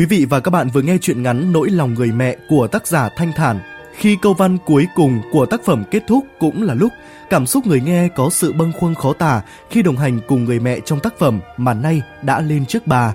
Quý 0.00 0.06
vị 0.06 0.24
và 0.24 0.40
các 0.40 0.50
bạn 0.50 0.68
vừa 0.68 0.82
nghe 0.82 0.98
chuyện 0.98 1.22
ngắn 1.22 1.52
Nỗi 1.52 1.70
lòng 1.70 1.94
người 1.94 2.12
mẹ 2.12 2.36
của 2.48 2.66
tác 2.66 2.86
giả 2.86 3.08
Thanh 3.16 3.32
Thản. 3.32 3.58
Khi 3.96 4.16
câu 4.22 4.34
văn 4.34 4.58
cuối 4.66 4.86
cùng 4.94 5.20
của 5.32 5.46
tác 5.46 5.64
phẩm 5.64 5.84
kết 5.90 6.02
thúc 6.08 6.26
cũng 6.38 6.62
là 6.62 6.74
lúc 6.74 6.92
cảm 7.30 7.46
xúc 7.46 7.66
người 7.66 7.80
nghe 7.80 8.08
có 8.08 8.30
sự 8.30 8.52
bâng 8.52 8.72
khuâng 8.72 8.94
khó 8.94 9.12
tả 9.12 9.42
khi 9.70 9.82
đồng 9.82 9.96
hành 9.96 10.20
cùng 10.28 10.44
người 10.44 10.60
mẹ 10.60 10.80
trong 10.80 11.00
tác 11.00 11.18
phẩm 11.18 11.40
mà 11.56 11.74
nay 11.74 12.02
đã 12.22 12.40
lên 12.40 12.66
trước 12.66 12.86
bà. 12.86 13.14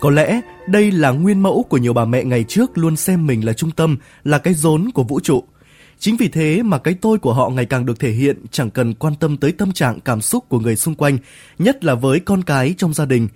Có 0.00 0.10
lẽ 0.10 0.40
đây 0.66 0.90
là 0.90 1.10
nguyên 1.10 1.42
mẫu 1.42 1.62
của 1.68 1.78
nhiều 1.78 1.92
bà 1.92 2.04
mẹ 2.04 2.24
ngày 2.24 2.44
trước 2.48 2.78
luôn 2.78 2.96
xem 2.96 3.26
mình 3.26 3.44
là 3.44 3.52
trung 3.52 3.70
tâm, 3.70 3.96
là 4.24 4.38
cái 4.38 4.54
rốn 4.54 4.90
của 4.94 5.02
vũ 5.02 5.20
trụ. 5.20 5.44
Chính 5.98 6.16
vì 6.16 6.28
thế 6.28 6.62
mà 6.62 6.78
cái 6.78 6.94
tôi 6.94 7.18
của 7.18 7.32
họ 7.32 7.48
ngày 7.48 7.66
càng 7.66 7.86
được 7.86 8.00
thể 8.00 8.10
hiện 8.10 8.36
chẳng 8.50 8.70
cần 8.70 8.94
quan 8.94 9.14
tâm 9.14 9.36
tới 9.36 9.52
tâm 9.52 9.72
trạng 9.72 10.00
cảm 10.00 10.20
xúc 10.20 10.44
của 10.48 10.60
người 10.60 10.76
xung 10.76 10.94
quanh, 10.94 11.18
nhất 11.58 11.84
là 11.84 11.94
với 11.94 12.20
con 12.20 12.42
cái 12.42 12.74
trong 12.78 12.94
gia 12.94 13.04
đình 13.04 13.28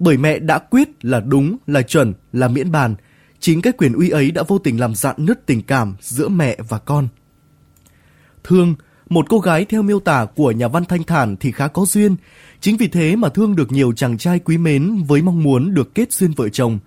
bởi 0.00 0.16
mẹ 0.16 0.38
đã 0.38 0.58
quyết 0.58 1.04
là 1.04 1.20
đúng, 1.20 1.56
là 1.66 1.82
chuẩn, 1.82 2.14
là 2.32 2.48
miễn 2.48 2.72
bàn. 2.72 2.94
Chính 3.40 3.62
cái 3.62 3.72
quyền 3.72 3.92
uy 3.92 4.10
ấy 4.10 4.30
đã 4.30 4.42
vô 4.48 4.58
tình 4.58 4.80
làm 4.80 4.94
dạn 4.94 5.16
nứt 5.18 5.46
tình 5.46 5.62
cảm 5.62 5.94
giữa 6.00 6.28
mẹ 6.28 6.56
và 6.68 6.78
con. 6.78 7.08
Thương, 8.44 8.74
một 9.08 9.26
cô 9.28 9.38
gái 9.38 9.64
theo 9.64 9.82
miêu 9.82 10.00
tả 10.00 10.26
của 10.36 10.50
nhà 10.50 10.68
văn 10.68 10.84
Thanh 10.84 11.02
Thản 11.02 11.36
thì 11.36 11.52
khá 11.52 11.68
có 11.68 11.84
duyên. 11.84 12.16
Chính 12.60 12.76
vì 12.76 12.88
thế 12.88 13.16
mà 13.16 13.28
Thương 13.28 13.56
được 13.56 13.72
nhiều 13.72 13.92
chàng 13.92 14.18
trai 14.18 14.38
quý 14.38 14.58
mến 14.58 15.02
với 15.08 15.22
mong 15.22 15.42
muốn 15.42 15.74
được 15.74 15.94
kết 15.94 16.12
duyên 16.12 16.32
vợ 16.36 16.48
chồng. 16.48 16.78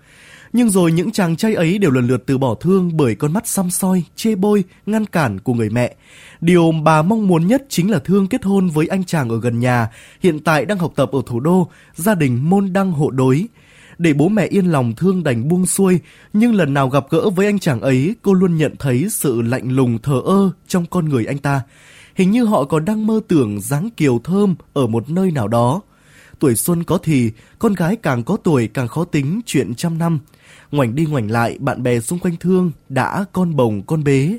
Nhưng 0.56 0.70
rồi 0.70 0.92
những 0.92 1.12
chàng 1.12 1.36
trai 1.36 1.54
ấy 1.54 1.78
đều 1.78 1.90
lần 1.90 2.06
lượt 2.06 2.22
từ 2.26 2.38
bỏ 2.38 2.54
Thương 2.54 2.96
bởi 2.96 3.14
con 3.14 3.32
mắt 3.32 3.46
xăm 3.46 3.70
soi, 3.70 4.04
chê 4.16 4.34
bôi, 4.34 4.64
ngăn 4.86 5.06
cản 5.06 5.40
của 5.40 5.54
người 5.54 5.70
mẹ. 5.70 5.94
Điều 6.40 6.72
bà 6.84 7.02
mong 7.02 7.28
muốn 7.28 7.46
nhất 7.46 7.64
chính 7.68 7.90
là 7.90 7.98
Thương 7.98 8.26
kết 8.26 8.44
hôn 8.44 8.68
với 8.68 8.86
anh 8.86 9.04
chàng 9.04 9.28
ở 9.28 9.40
gần 9.40 9.60
nhà, 9.60 9.88
hiện 10.20 10.40
tại 10.40 10.64
đang 10.64 10.78
học 10.78 10.92
tập 10.96 11.10
ở 11.12 11.22
thủ 11.26 11.40
đô, 11.40 11.68
gia 11.94 12.14
đình 12.14 12.50
môn 12.50 12.72
đăng 12.72 12.92
hộ 12.92 13.10
đối. 13.10 13.46
Để 13.98 14.12
bố 14.12 14.28
mẹ 14.28 14.46
yên 14.46 14.66
lòng 14.66 14.92
Thương 14.96 15.24
đành 15.24 15.48
buông 15.48 15.66
xuôi, 15.66 16.00
nhưng 16.32 16.54
lần 16.54 16.74
nào 16.74 16.88
gặp 16.88 17.04
gỡ 17.10 17.30
với 17.30 17.46
anh 17.46 17.58
chàng 17.58 17.80
ấy, 17.80 18.14
cô 18.22 18.32
luôn 18.32 18.56
nhận 18.56 18.74
thấy 18.78 19.06
sự 19.10 19.42
lạnh 19.42 19.70
lùng 19.70 19.98
thờ 19.98 20.20
ơ 20.24 20.50
trong 20.68 20.86
con 20.86 21.08
người 21.08 21.26
anh 21.26 21.38
ta. 21.38 21.62
Hình 22.14 22.30
như 22.30 22.44
họ 22.44 22.64
còn 22.64 22.84
đang 22.84 23.06
mơ 23.06 23.20
tưởng 23.28 23.60
dáng 23.60 23.90
kiều 23.96 24.20
thơm 24.24 24.54
ở 24.72 24.86
một 24.86 25.10
nơi 25.10 25.30
nào 25.30 25.48
đó. 25.48 25.80
Tuổi 26.38 26.56
xuân 26.56 26.84
có 26.84 26.98
thì, 26.98 27.30
con 27.58 27.74
gái 27.74 27.96
càng 27.96 28.22
có 28.22 28.36
tuổi 28.36 28.68
càng 28.68 28.88
khó 28.88 29.04
tính 29.04 29.40
chuyện 29.46 29.74
trăm 29.74 29.98
năm. 29.98 30.18
Ngoảnh 30.70 30.94
đi 30.94 31.06
ngoảnh 31.06 31.30
lại, 31.30 31.58
bạn 31.60 31.82
bè 31.82 32.00
xung 32.00 32.18
quanh 32.18 32.36
Thương 32.36 32.72
đã 32.88 33.24
con 33.32 33.56
bồng 33.56 33.82
con 33.82 34.04
bế. 34.04 34.38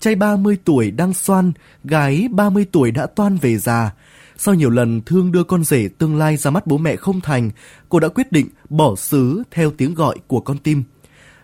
Trai 0.00 0.14
30 0.14 0.58
tuổi 0.64 0.90
đang 0.90 1.14
xoan, 1.14 1.52
gái 1.84 2.28
30 2.30 2.66
tuổi 2.72 2.90
đã 2.90 3.06
toan 3.06 3.36
về 3.36 3.56
già. 3.56 3.92
Sau 4.36 4.54
nhiều 4.54 4.70
lần 4.70 5.00
Thương 5.06 5.32
đưa 5.32 5.44
con 5.44 5.64
rể 5.64 5.88
tương 5.98 6.16
lai 6.16 6.36
ra 6.36 6.50
mắt 6.50 6.66
bố 6.66 6.78
mẹ 6.78 6.96
không 6.96 7.20
thành, 7.20 7.50
cô 7.88 8.00
đã 8.00 8.08
quyết 8.08 8.32
định 8.32 8.48
bỏ 8.68 8.96
xứ 8.96 9.42
theo 9.50 9.70
tiếng 9.70 9.94
gọi 9.94 10.16
của 10.26 10.40
con 10.40 10.58
tim. 10.58 10.82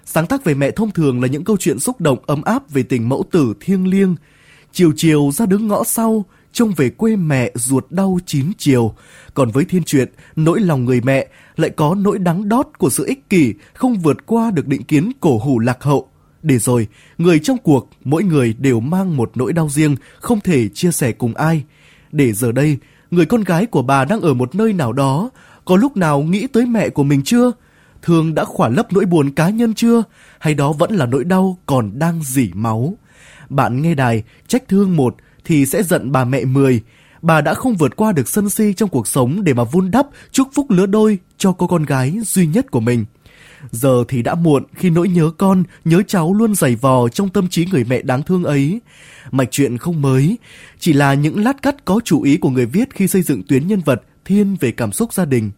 Sáng 0.04 0.26
tác 0.26 0.44
về 0.44 0.54
mẹ 0.54 0.70
thông 0.70 0.90
thường 0.90 1.22
là 1.22 1.28
những 1.28 1.44
câu 1.44 1.56
chuyện 1.60 1.78
xúc 1.78 2.00
động 2.00 2.18
ấm 2.26 2.42
áp 2.42 2.70
về 2.70 2.82
tình 2.82 3.08
mẫu 3.08 3.24
tử 3.30 3.54
thiêng 3.60 3.88
liêng. 3.88 4.16
Chiều 4.72 4.92
chiều 4.96 5.30
ra 5.32 5.46
đứng 5.46 5.68
ngõ 5.68 5.84
sau, 5.84 6.24
trông 6.52 6.72
về 6.76 6.90
quê 6.90 7.16
mẹ 7.16 7.52
ruột 7.54 7.90
đau 7.90 8.18
chín 8.26 8.52
chiều. 8.58 8.94
Còn 9.34 9.50
với 9.50 9.64
thiên 9.64 9.84
truyện, 9.84 10.08
nỗi 10.36 10.60
lòng 10.60 10.84
người 10.84 11.00
mẹ 11.00 11.26
lại 11.56 11.70
có 11.70 11.94
nỗi 11.94 12.18
đắng 12.18 12.48
đót 12.48 12.66
của 12.78 12.90
sự 12.90 13.04
ích 13.06 13.30
kỷ 13.30 13.54
không 13.74 13.98
vượt 13.98 14.26
qua 14.26 14.50
được 14.50 14.66
định 14.66 14.82
kiến 14.82 15.12
cổ 15.20 15.38
hủ 15.38 15.58
lạc 15.58 15.82
hậu. 15.82 16.08
Để 16.42 16.58
rồi, 16.58 16.86
người 17.18 17.38
trong 17.38 17.58
cuộc, 17.58 17.90
mỗi 18.04 18.24
người 18.24 18.54
đều 18.58 18.80
mang 18.80 19.16
một 19.16 19.30
nỗi 19.34 19.52
đau 19.52 19.68
riêng, 19.68 19.96
không 20.20 20.40
thể 20.40 20.68
chia 20.68 20.92
sẻ 20.92 21.12
cùng 21.12 21.34
ai. 21.34 21.64
Để 22.12 22.32
giờ 22.32 22.52
đây, 22.52 22.78
người 23.10 23.26
con 23.26 23.44
gái 23.44 23.66
của 23.66 23.82
bà 23.82 24.04
đang 24.04 24.20
ở 24.20 24.34
một 24.34 24.54
nơi 24.54 24.72
nào 24.72 24.92
đó, 24.92 25.30
có 25.64 25.76
lúc 25.76 25.96
nào 25.96 26.22
nghĩ 26.22 26.46
tới 26.46 26.66
mẹ 26.66 26.88
của 26.88 27.04
mình 27.04 27.22
chưa? 27.24 27.52
Thường 28.02 28.34
đã 28.34 28.44
khỏa 28.44 28.68
lấp 28.68 28.92
nỗi 28.92 29.04
buồn 29.04 29.30
cá 29.30 29.48
nhân 29.48 29.74
chưa? 29.74 30.02
Hay 30.38 30.54
đó 30.54 30.72
vẫn 30.72 30.94
là 30.94 31.06
nỗi 31.06 31.24
đau 31.24 31.58
còn 31.66 31.98
đang 31.98 32.22
dỉ 32.22 32.50
máu? 32.54 32.96
Bạn 33.48 33.82
nghe 33.82 33.94
đài, 33.94 34.22
trách 34.48 34.68
thương 34.68 34.96
một 34.96 35.16
thì 35.44 35.66
sẽ 35.66 35.82
giận 35.82 36.12
bà 36.12 36.24
mẹ 36.24 36.44
mười. 36.44 36.80
Bà 37.22 37.40
đã 37.40 37.54
không 37.54 37.74
vượt 37.74 37.96
qua 37.96 38.12
được 38.12 38.28
sân 38.28 38.50
si 38.50 38.72
trong 38.72 38.88
cuộc 38.88 39.06
sống 39.06 39.44
để 39.44 39.54
mà 39.54 39.64
vun 39.64 39.90
đắp 39.90 40.06
chúc 40.30 40.48
phúc 40.52 40.70
lứa 40.70 40.86
đôi 40.86 41.18
cho 41.38 41.52
cô 41.52 41.66
con 41.66 41.84
gái 41.84 42.18
duy 42.24 42.46
nhất 42.46 42.70
của 42.70 42.80
mình. 42.80 43.04
Giờ 43.70 44.04
thì 44.08 44.22
đã 44.22 44.34
muộn 44.34 44.64
khi 44.74 44.90
nỗi 44.90 45.08
nhớ 45.08 45.30
con, 45.38 45.62
nhớ 45.84 46.02
cháu 46.06 46.34
luôn 46.34 46.54
dày 46.54 46.76
vò 46.76 47.08
trong 47.08 47.28
tâm 47.28 47.48
trí 47.48 47.66
người 47.66 47.84
mẹ 47.84 48.02
đáng 48.02 48.22
thương 48.22 48.44
ấy. 48.44 48.80
Mạch 49.30 49.48
chuyện 49.50 49.78
không 49.78 50.02
mới, 50.02 50.38
chỉ 50.78 50.92
là 50.92 51.14
những 51.14 51.44
lát 51.44 51.62
cắt 51.62 51.84
có 51.84 52.00
chủ 52.04 52.22
ý 52.22 52.36
của 52.36 52.50
người 52.50 52.66
viết 52.66 52.88
khi 52.94 53.08
xây 53.08 53.22
dựng 53.22 53.42
tuyến 53.48 53.66
nhân 53.66 53.80
vật 53.84 54.02
thiên 54.24 54.56
về 54.60 54.72
cảm 54.72 54.92
xúc 54.92 55.12
gia 55.12 55.24
đình. 55.24 55.50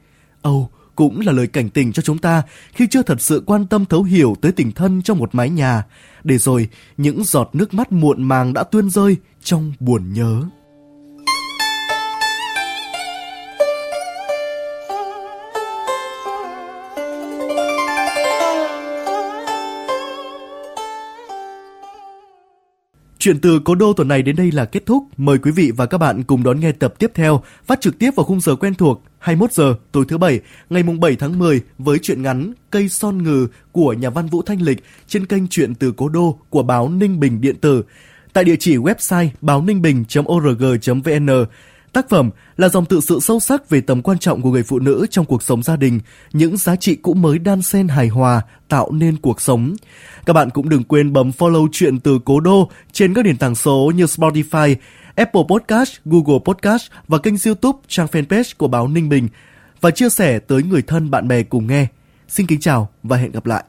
Âu 0.43 0.57
oh, 0.57 0.74
cũng 0.97 1.21
là 1.21 1.33
lời 1.33 1.47
cảnh 1.47 1.71
tình 1.71 1.93
cho 1.93 2.03
chúng 2.03 2.19
ta 2.19 2.43
khi 2.73 2.87
chưa 2.91 3.03
thật 3.03 3.21
sự 3.21 3.43
quan 3.47 3.67
tâm 3.67 3.85
thấu 3.85 4.03
hiểu 4.03 4.37
tới 4.41 4.53
tình 4.53 4.73
thân 4.73 5.03
trong 5.03 5.19
một 5.19 5.35
mái 5.35 5.51
nhà, 5.51 5.85
để 6.25 6.39
rồi 6.39 6.69
những 6.97 7.25
giọt 7.25 7.51
nước 7.53 7.75
mắt 7.75 7.93
muộn 7.93 8.23
màng 8.23 8.53
đã 8.53 8.65
tuôn 8.65 8.91
rơi 8.91 9.17
trong 9.43 9.73
buồn 9.81 10.13
nhớ. 10.13 10.43
Chuyện 23.25 23.41
từ 23.41 23.61
Cố 23.65 23.75
Đô 23.75 23.93
tuần 23.93 24.09
này 24.09 24.23
đến 24.23 24.37
đây 24.37 24.53
là 24.53 24.65
kết 24.65 24.87
thúc. 24.87 25.05
Mời 25.17 25.39
quý 25.39 25.51
vị 25.51 25.73
và 25.77 25.87
các 25.87 25.99
bạn 25.99 26.23
cùng 26.23 26.43
đón 26.43 26.61
nghe 26.61 26.73
tập 26.73 26.95
tiếp 26.99 27.11
theo, 27.15 27.43
phát 27.67 27.81
trực 27.81 27.99
tiếp 27.99 28.11
vào 28.17 28.25
khung 28.25 28.41
giờ 28.41 28.57
quen 28.57 28.75
thuộc 28.75 29.03
21 29.19 29.53
giờ 29.53 29.75
tối 29.93 30.05
thứ 30.09 30.19
bảy 30.19 30.41
ngày 30.71 30.83
mùng 30.83 31.01
7 31.01 31.17
tháng 31.17 31.39
10 31.39 31.61
với 31.79 31.99
truyện 31.99 32.23
ngắn 32.23 32.53
Cây 32.71 32.89
son 32.89 33.23
ngừ 33.23 33.49
của 33.73 33.93
nhà 33.93 34.11
văn 34.11 34.27
Vũ 34.27 34.43
Thanh 34.43 34.63
Lịch 34.63 34.85
trên 35.07 35.27
kênh 35.27 35.49
Chuyện 35.49 35.75
từ 35.75 35.93
Cố 35.97 36.09
Đô 36.09 36.39
của 36.51 36.63
báo 36.63 36.89
Ninh 36.89 37.21
Bình 37.21 37.41
điện 37.41 37.57
tử 37.57 37.83
tại 38.33 38.45
địa 38.45 38.57
chỉ 38.59 38.77
website 38.77 39.29
báo 39.41 39.63
ninh 39.63 39.83
bình.org.vn. 39.83 41.29
Tác 41.95 42.09
phẩm 42.09 42.31
là 42.57 42.69
dòng 42.69 42.85
tự 42.85 43.01
sự 43.01 43.21
sâu 43.21 43.41
sắc 43.41 43.71
về 43.71 43.81
tầm 43.81 44.03
quan 44.03 44.19
trọng 44.19 44.43
của 44.43 44.51
người 44.51 44.63
phụ 44.63 44.79
nữ 44.79 45.07
trong 45.11 45.25
cuộc 45.25 45.43
sống 45.43 45.63
gia 45.63 45.77
đình, 45.77 46.01
những 46.33 46.57
giá 46.57 46.77
trị 46.77 46.95
cũ 46.95 47.15
mới 47.15 47.39
đan 47.39 47.63
xen 47.63 47.89
hài 47.89 48.09
hòa 48.09 48.43
tạo 48.69 48.93
nên 48.93 49.17
cuộc 49.17 49.41
sống. 49.41 49.75
Các 50.27 50.33
bạn 50.33 50.51
cũng 50.51 50.69
đừng 50.69 50.85
quên 50.85 51.13
bấm 51.13 51.31
follow 51.39 51.69
chuyện 51.73 52.01
từ 52.01 52.19
Cố 52.25 52.41
Đô 52.41 52.71
trên 52.93 53.15
các 53.15 53.25
nền 53.25 53.37
tảng 53.37 53.55
số 53.55 53.93
như 53.95 54.05
Spotify, 54.05 54.77
Apple 55.15 55.43
Podcast, 55.49 55.93
Google 56.05 56.39
Podcast 56.45 56.83
và 57.09 57.19
kênh 57.19 57.35
YouTube 57.47 57.79
trang 57.89 58.07
fanpage 58.13 58.53
của 58.59 58.69
báo 58.69 58.89
Ninh 58.89 59.09
Bình 59.09 59.29
và 59.81 59.91
chia 59.91 60.09
sẻ 60.09 60.39
tới 60.39 60.63
người 60.63 60.83
thân 60.83 61.11
bạn 61.11 61.29
bè 61.29 61.43
cùng 61.43 61.67
nghe. 61.67 61.87
Xin 62.29 62.47
kính 62.47 62.61
chào 62.61 62.89
và 63.03 63.17
hẹn 63.17 63.33
gặp 63.33 63.47
lại. 63.47 63.63